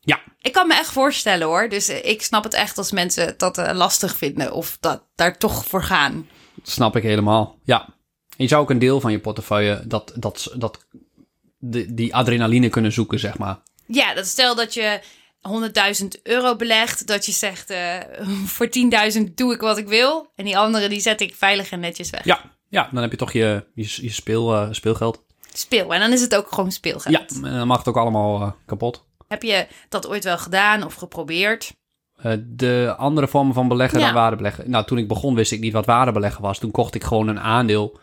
Ja, 0.00 0.20
Ik 0.40 0.52
kan 0.52 0.66
me 0.66 0.74
echt 0.74 0.92
voorstellen 0.92 1.46
hoor. 1.46 1.68
Dus 1.68 1.88
eh, 1.88 2.04
ik 2.10 2.22
snap 2.22 2.44
het 2.44 2.54
echt 2.54 2.78
als 2.78 2.92
mensen 2.92 3.34
dat 3.36 3.58
eh, 3.58 3.74
lastig 3.74 4.16
vinden. 4.16 4.52
Of 4.52 4.76
dat 4.80 5.02
daar 5.14 5.38
toch 5.38 5.64
voor 5.64 5.82
gaan. 5.82 6.28
dat 6.54 6.68
snap 6.68 6.96
ik 6.96 7.02
helemaal. 7.02 7.58
Ja. 7.64 7.84
En 8.28 8.46
je 8.46 8.48
zou 8.48 8.62
ook 8.62 8.70
een 8.70 8.78
deel 8.78 9.00
van 9.00 9.12
je 9.12 9.18
portefeuille 9.20 9.82
dat, 9.86 10.12
dat, 10.14 10.52
dat, 10.56 10.86
de, 11.58 11.94
die 11.94 12.14
adrenaline 12.14 12.68
kunnen 12.68 12.92
zoeken, 12.92 13.18
zeg 13.18 13.38
maar. 13.38 13.58
Ja, 13.86 14.14
dat 14.14 14.26
stel 14.26 14.54
dat 14.54 14.74
je 14.74 15.00
100.000 15.48 16.22
euro 16.22 16.56
belegt, 16.56 17.06
dat 17.06 17.26
je 17.26 17.32
zegt 17.32 17.70
eh, 17.70 17.96
voor 18.44 18.68
10.000 19.12 19.34
doe 19.34 19.54
ik 19.54 19.60
wat 19.60 19.78
ik 19.78 19.88
wil. 19.88 20.32
En 20.34 20.44
die 20.44 20.58
andere 20.58 20.88
die 20.88 21.00
zet 21.00 21.20
ik 21.20 21.34
veilig 21.34 21.70
en 21.70 21.80
netjes 21.80 22.10
weg. 22.10 22.24
Ja, 22.24 22.40
ja 22.68 22.88
dan 22.92 23.02
heb 23.02 23.10
je 23.10 23.16
toch 23.16 23.32
je, 23.32 23.64
je, 23.74 23.98
je 24.02 24.10
speel, 24.10 24.54
eh, 24.54 24.68
speelgeld. 24.70 25.24
Speel. 25.52 25.94
En 25.94 26.00
dan 26.00 26.12
is 26.12 26.20
het 26.20 26.36
ook 26.36 26.52
gewoon 26.52 26.72
speelgeld. 26.72 27.14
Ja, 27.14 27.48
en 27.48 27.56
dan 27.56 27.66
mag 27.66 27.78
het 27.78 27.88
ook 27.88 27.96
allemaal 27.96 28.40
eh, 28.40 28.52
kapot. 28.66 29.04
Heb 29.28 29.42
je 29.42 29.66
dat 29.88 30.08
ooit 30.08 30.24
wel 30.24 30.38
gedaan 30.38 30.84
of 30.84 30.94
geprobeerd? 30.94 31.72
De 32.38 32.94
andere 32.96 33.28
vormen 33.28 33.54
van 33.54 33.68
beleggen 33.68 33.98
Ja. 33.98 34.04
dan 34.04 34.14
waardebeleggen. 34.14 34.70
Nou, 34.70 34.84
toen 34.84 34.98
ik 34.98 35.08
begon 35.08 35.34
wist 35.34 35.52
ik 35.52 35.60
niet 35.60 35.72
wat 35.72 35.86
waardebeleggen 35.86 36.42
was. 36.42 36.58
Toen 36.58 36.70
kocht 36.70 36.94
ik 36.94 37.04
gewoon 37.04 37.28
een 37.28 37.40
aandeel, 37.40 37.98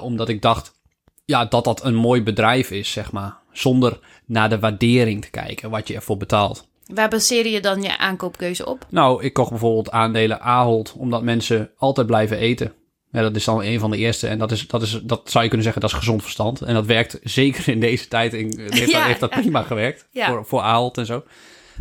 omdat 0.00 0.28
ik 0.28 0.42
dacht 0.42 0.80
ja, 1.24 1.44
dat 1.44 1.64
dat 1.64 1.84
een 1.84 1.94
mooi 1.94 2.22
bedrijf 2.22 2.70
is, 2.70 2.92
zeg 2.92 3.12
maar. 3.12 3.38
Zonder 3.52 3.98
naar 4.26 4.48
de 4.48 4.58
waardering 4.58 5.22
te 5.22 5.30
kijken, 5.30 5.70
wat 5.70 5.88
je 5.88 5.94
ervoor 5.94 6.16
betaalt. 6.16 6.68
Waar 6.94 7.08
baseer 7.08 7.46
je 7.46 7.60
dan 7.60 7.82
je 7.82 7.98
aankoopkeuze 7.98 8.66
op? 8.66 8.86
Nou, 8.90 9.24
ik 9.24 9.32
kocht 9.32 9.50
bijvoorbeeld 9.50 9.90
aandelen 9.90 10.40
Ahold, 10.40 10.92
omdat 10.92 11.22
mensen 11.22 11.70
altijd 11.76 12.06
blijven 12.06 12.36
eten. 12.36 12.72
Ja, 13.12 13.20
dat 13.20 13.36
is 13.36 13.44
dan 13.44 13.62
een 13.62 13.80
van 13.80 13.90
de 13.90 13.96
eerste. 13.96 14.26
En 14.28 14.38
dat, 14.38 14.50
is, 14.50 14.66
dat, 14.66 14.82
is, 14.82 15.00
dat 15.02 15.30
zou 15.30 15.42
je 15.42 15.48
kunnen 15.48 15.64
zeggen, 15.64 15.82
dat 15.82 15.90
is 15.90 15.98
gezond 15.98 16.22
verstand. 16.22 16.62
En 16.62 16.74
dat 16.74 16.86
werkt 16.86 17.18
zeker 17.22 17.68
in 17.68 17.80
deze 17.80 18.08
tijd. 18.08 18.34
In, 18.34 18.58
heeft, 18.70 18.90
Ja, 18.90 19.04
heeft 19.04 19.20
dat 19.20 19.34
ja. 19.34 19.40
prima 19.40 19.62
gewerkt 19.62 20.08
Ja. 20.10 20.26
voor, 20.28 20.46
voor 20.46 20.60
Ahold 20.60 20.98
en 20.98 21.06
zo. 21.06 21.24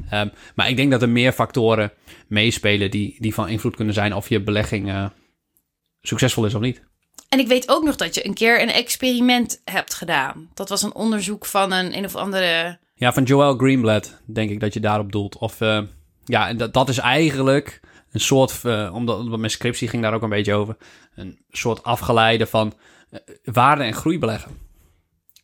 Ehm, 0.10 0.28
maar 0.56 0.70
ik 0.70 0.76
denk 0.76 0.92
dat 0.92 1.02
er 1.02 1.10
meer 1.10 1.32
factoren 1.32 1.92
meespelen 2.28 2.92
die, 2.92 3.16
die 3.20 3.34
van 3.34 3.50
invloed 3.50 3.76
kunnen 3.76 3.94
zijn 3.94 4.16
of 4.16 4.30
je 4.30 4.42
belegging 4.42 4.90
eh, 4.90 5.06
succesvol 6.02 6.46
is 6.46 6.54
of 6.54 6.62
niet. 6.62 6.82
En 7.30 7.40
ik 7.40 7.48
weet 7.48 7.70
ook 7.70 7.84
nog 7.84 7.96
dat 7.96 8.16
je 8.16 8.26
een 8.26 8.34
keer 8.34 8.62
een 8.62 8.72
experiment 8.72 9.62
hebt 9.66 9.94
gedaan. 9.94 10.50
Dat 10.54 10.70
was 10.70 10.82
een 10.84 10.96
onderzoek 10.96 11.46
van 11.46 11.72
een 11.72 11.98
een 11.98 12.06
of 12.06 12.16
andere. 12.16 12.80
Ja, 13.00 13.14
van 13.14 13.24
Joel 13.24 13.58
Greenblatt 13.58 14.22
denk 14.26 14.50
ik 14.50 14.60
dat 14.60 14.74
je 14.74 14.80
daarop 14.80 15.12
doelt. 15.12 15.38
Of 15.38 15.62
eh, 15.62 15.82
ja, 16.26 16.48
en 16.48 16.58
dat, 16.58 16.74
dat 16.74 16.90
is 16.90 16.98
eigenlijk 16.98 17.80
een 18.12 18.20
soort, 18.20 18.66
eh, 18.66 18.92
omdat, 18.94 19.26
mijn 19.26 19.50
scriptie 19.52 19.88
ging 19.88 20.02
daar 20.04 20.14
ook 20.14 20.22
een 20.22 20.30
beetje 20.30 20.54
over, 20.54 20.78
een 21.16 21.40
soort 21.50 21.84
afgeleide 21.84 22.48
van 22.48 22.74
eh, 23.10 23.20
waarde- 23.44 23.84
en 23.84 23.94
groeibeleggen. 23.94 24.52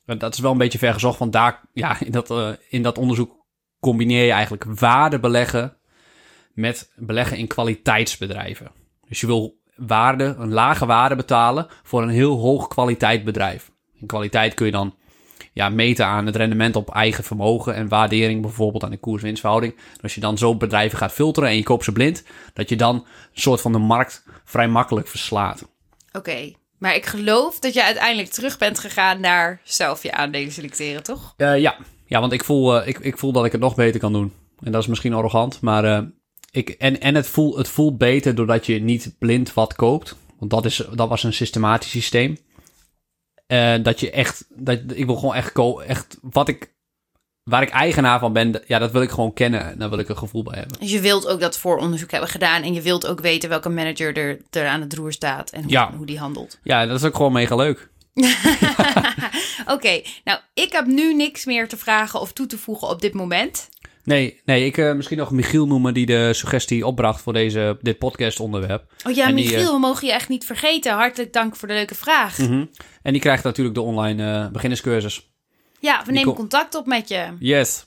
En 0.05 0.17
Dat 0.17 0.33
is 0.33 0.39
wel 0.39 0.51
een 0.51 0.57
beetje 0.57 0.77
vergezocht, 0.77 1.19
want 1.19 1.33
daar, 1.33 1.61
ja, 1.73 1.99
in 1.99 2.11
dat, 2.11 2.57
in 2.69 2.81
dat 2.81 2.97
onderzoek 2.97 3.45
combineer 3.79 4.25
je 4.25 4.31
eigenlijk 4.31 4.63
waarde 4.63 5.19
beleggen 5.19 5.77
met 6.53 6.91
beleggen 6.95 7.37
in 7.37 7.47
kwaliteitsbedrijven. 7.47 8.71
Dus 9.07 9.19
je 9.19 9.27
wil 9.27 9.61
waarde, 9.75 10.23
een 10.23 10.53
lage 10.53 10.85
waarde 10.85 11.15
betalen 11.15 11.67
voor 11.83 12.01
een 12.01 12.09
heel 12.09 12.37
hoog 12.37 12.67
kwaliteit 12.67 13.23
bedrijf. 13.23 13.71
In 13.93 14.07
kwaliteit 14.07 14.53
kun 14.53 14.65
je 14.65 14.71
dan 14.71 14.95
ja, 15.55 15.69
meten 15.69 16.05
aan 16.05 16.25
het 16.25 16.35
rendement 16.35 16.75
op 16.75 16.93
eigen 16.93 17.23
vermogen 17.23 17.75
en 17.75 17.87
waardering 17.87 18.41
bijvoorbeeld 18.41 18.83
aan 18.83 18.89
de 18.89 18.97
koers-winstverhouding. 18.97 19.73
En 19.75 20.01
als 20.01 20.15
je 20.15 20.21
dan 20.21 20.37
zo 20.37 20.55
bedrijven 20.55 20.97
gaat 20.97 21.11
filteren 21.11 21.49
en 21.49 21.55
je 21.55 21.63
koopt 21.63 21.83
ze 21.83 21.91
blind, 21.91 22.23
dat 22.53 22.69
je 22.69 22.75
dan 22.75 22.95
een 22.95 23.41
soort 23.41 23.61
van 23.61 23.71
de 23.71 23.77
markt 23.77 24.23
vrij 24.43 24.67
makkelijk 24.67 25.07
verslaat. 25.07 25.67
Oké. 26.11 26.51
Maar 26.77 26.95
ik 26.95 27.05
geloof 27.05 27.59
dat 27.59 27.73
je 27.73 27.83
uiteindelijk 27.83 28.29
terug 28.29 28.57
bent 28.57 28.79
gegaan 28.79 29.19
naar 29.19 29.61
zelf 29.63 30.03
je 30.03 30.11
aandelen 30.11 30.51
selecteren, 30.51 31.03
toch? 31.03 31.33
Eh, 31.37 31.59
ja. 31.59 31.75
ja, 32.05 32.19
want 32.19 32.31
ik 32.31 32.43
voel, 32.43 32.81
eh, 32.81 32.87
ik, 32.87 32.99
ik 32.99 33.17
voel 33.17 33.31
dat 33.31 33.45
ik 33.45 33.51
het 33.51 33.61
nog 33.61 33.75
beter 33.75 33.99
kan 33.99 34.13
doen. 34.13 34.33
En 34.63 34.71
dat 34.71 34.81
is 34.81 34.87
misschien 34.87 35.13
arrogant, 35.13 35.61
maar 35.61 35.83
eh, 35.83 36.01
ik, 36.51 36.69
en, 36.69 37.01
en 37.01 37.15
het, 37.15 37.27
voelt, 37.27 37.57
het 37.57 37.67
voelt 37.67 37.97
beter 37.97 38.35
doordat 38.35 38.65
je 38.65 38.81
niet 38.81 39.15
blind 39.19 39.53
wat 39.53 39.75
koopt. 39.75 40.15
Want 40.39 40.51
dat, 40.51 40.65
is, 40.65 40.83
dat 40.93 41.09
was 41.09 41.23
een 41.23 41.33
systematisch 41.33 41.91
systeem. 41.91 42.37
Eh, 43.47 43.73
dat 43.83 43.99
je 43.99 44.11
echt, 44.11 44.45
dat, 44.49 44.79
ik 44.93 45.05
wil 45.05 45.15
gewoon 45.15 45.35
echt, 45.35 45.53
echt 45.87 46.17
wat 46.21 46.47
ik, 46.47 46.73
waar 47.43 47.61
ik 47.61 47.69
eigenaar 47.69 48.19
van 48.19 48.33
ben, 48.33 48.61
ja, 48.67 48.79
dat 48.79 48.91
wil 48.91 49.01
ik 49.01 49.09
gewoon 49.09 49.33
kennen. 49.33 49.61
En 49.71 49.77
daar 49.79 49.89
wil 49.89 49.99
ik 49.99 50.09
een 50.09 50.17
gevoel 50.17 50.43
bij 50.43 50.57
hebben. 50.59 50.79
Dus 50.79 50.91
je 50.91 50.99
wilt 50.99 51.27
ook 51.27 51.39
dat 51.39 51.57
vooronderzoek 51.57 52.11
hebben 52.11 52.29
gedaan. 52.29 52.63
En 52.63 52.73
je 52.73 52.81
wilt 52.81 53.07
ook 53.07 53.19
weten 53.21 53.49
welke 53.49 53.69
manager 53.69 54.17
er, 54.17 54.39
er 54.49 54.67
aan 54.67 54.81
het 54.81 54.93
roer 54.93 55.11
staat. 55.13 55.49
En 55.49 55.61
hoe, 55.61 55.71
Ja. 55.71 55.93
hoe 55.95 56.05
die 56.05 56.19
handelt. 56.19 56.59
Ja, 56.63 56.85
dat 56.85 56.99
is 56.99 57.03
ook 57.07 57.15
gewoon 57.15 57.31
mega 57.31 57.55
leuk. 57.55 57.89
Oké, 59.75 60.01
nou, 60.23 60.39
ik 60.53 60.71
heb 60.71 60.85
nu 60.85 61.13
niks 61.15 61.45
meer 61.45 61.67
te 61.67 61.77
vragen 61.77 62.19
of 62.21 62.33
toe 62.33 62.45
te 62.47 62.57
voegen 62.57 62.87
op 62.87 63.01
dit 63.01 63.13
moment. 63.13 63.69
Nee, 64.05 64.41
nee 64.45 64.65
ik 64.65 64.77
eh, 64.77 64.93
misschien 64.93 65.17
nog 65.17 65.31
Michiel 65.31 65.67
noemen 65.67 65.93
die 65.93 66.05
de 66.05 66.33
suggestie 66.33 66.85
opbracht 66.85 67.21
voor 67.21 67.33
deze, 67.33 67.77
dit 67.81 67.97
podcast 67.97 68.39
onderwerp. 68.39 68.91
Oh 69.07 69.13
ja, 69.13 69.27
En 69.27 69.35
die, 69.35 69.45
Michiel, 69.45 69.67
eh, 69.67 69.73
we 69.73 69.79
mogen 69.79 70.07
je 70.07 70.13
echt 70.13 70.29
niet 70.29 70.45
vergeten. 70.45 70.93
Hartelijk 70.93 71.33
dank 71.33 71.55
voor 71.55 71.67
de 71.67 71.73
leuke 71.73 71.95
vraag. 71.95 72.37
Mhm. 72.37 72.65
En 73.01 73.11
die 73.11 73.21
krijgt 73.21 73.43
natuurlijk 73.43 73.75
de 73.75 73.81
online 73.81 74.33
eh, 74.33 74.51
beginnerscursus. 74.51 75.29
Ja, 75.79 76.03
we 76.05 76.11
nemen 76.11 76.33
contact 76.33 76.75
op 76.75 76.85
met 76.85 77.07
je. 77.07 77.27
Yes. 77.39 77.85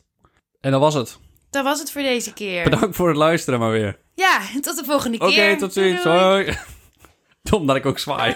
En 0.61 0.70
dat 0.70 0.81
was 0.81 0.94
het. 0.94 1.18
Dat 1.50 1.64
was 1.64 1.78
het 1.78 1.90
voor 1.90 2.02
deze 2.02 2.33
keer. 2.33 2.64
Bedankt 2.64 2.96
voor 2.96 3.09
het 3.09 3.16
luisteren 3.16 3.61
maar 3.61 3.70
weer. 3.70 3.98
Ja, 4.14 4.40
tot 4.61 4.76
de 4.76 4.85
volgende 4.85 5.18
Oké, 5.18 5.33
keer. 5.33 5.59
tot 5.59 5.72
ziens. 5.72 6.02
Hoi. 6.02 6.57
Dom 7.42 7.66
dat 7.66 7.76
ik 7.76 7.87
ook 7.87 7.98
zwaai. 7.98 8.35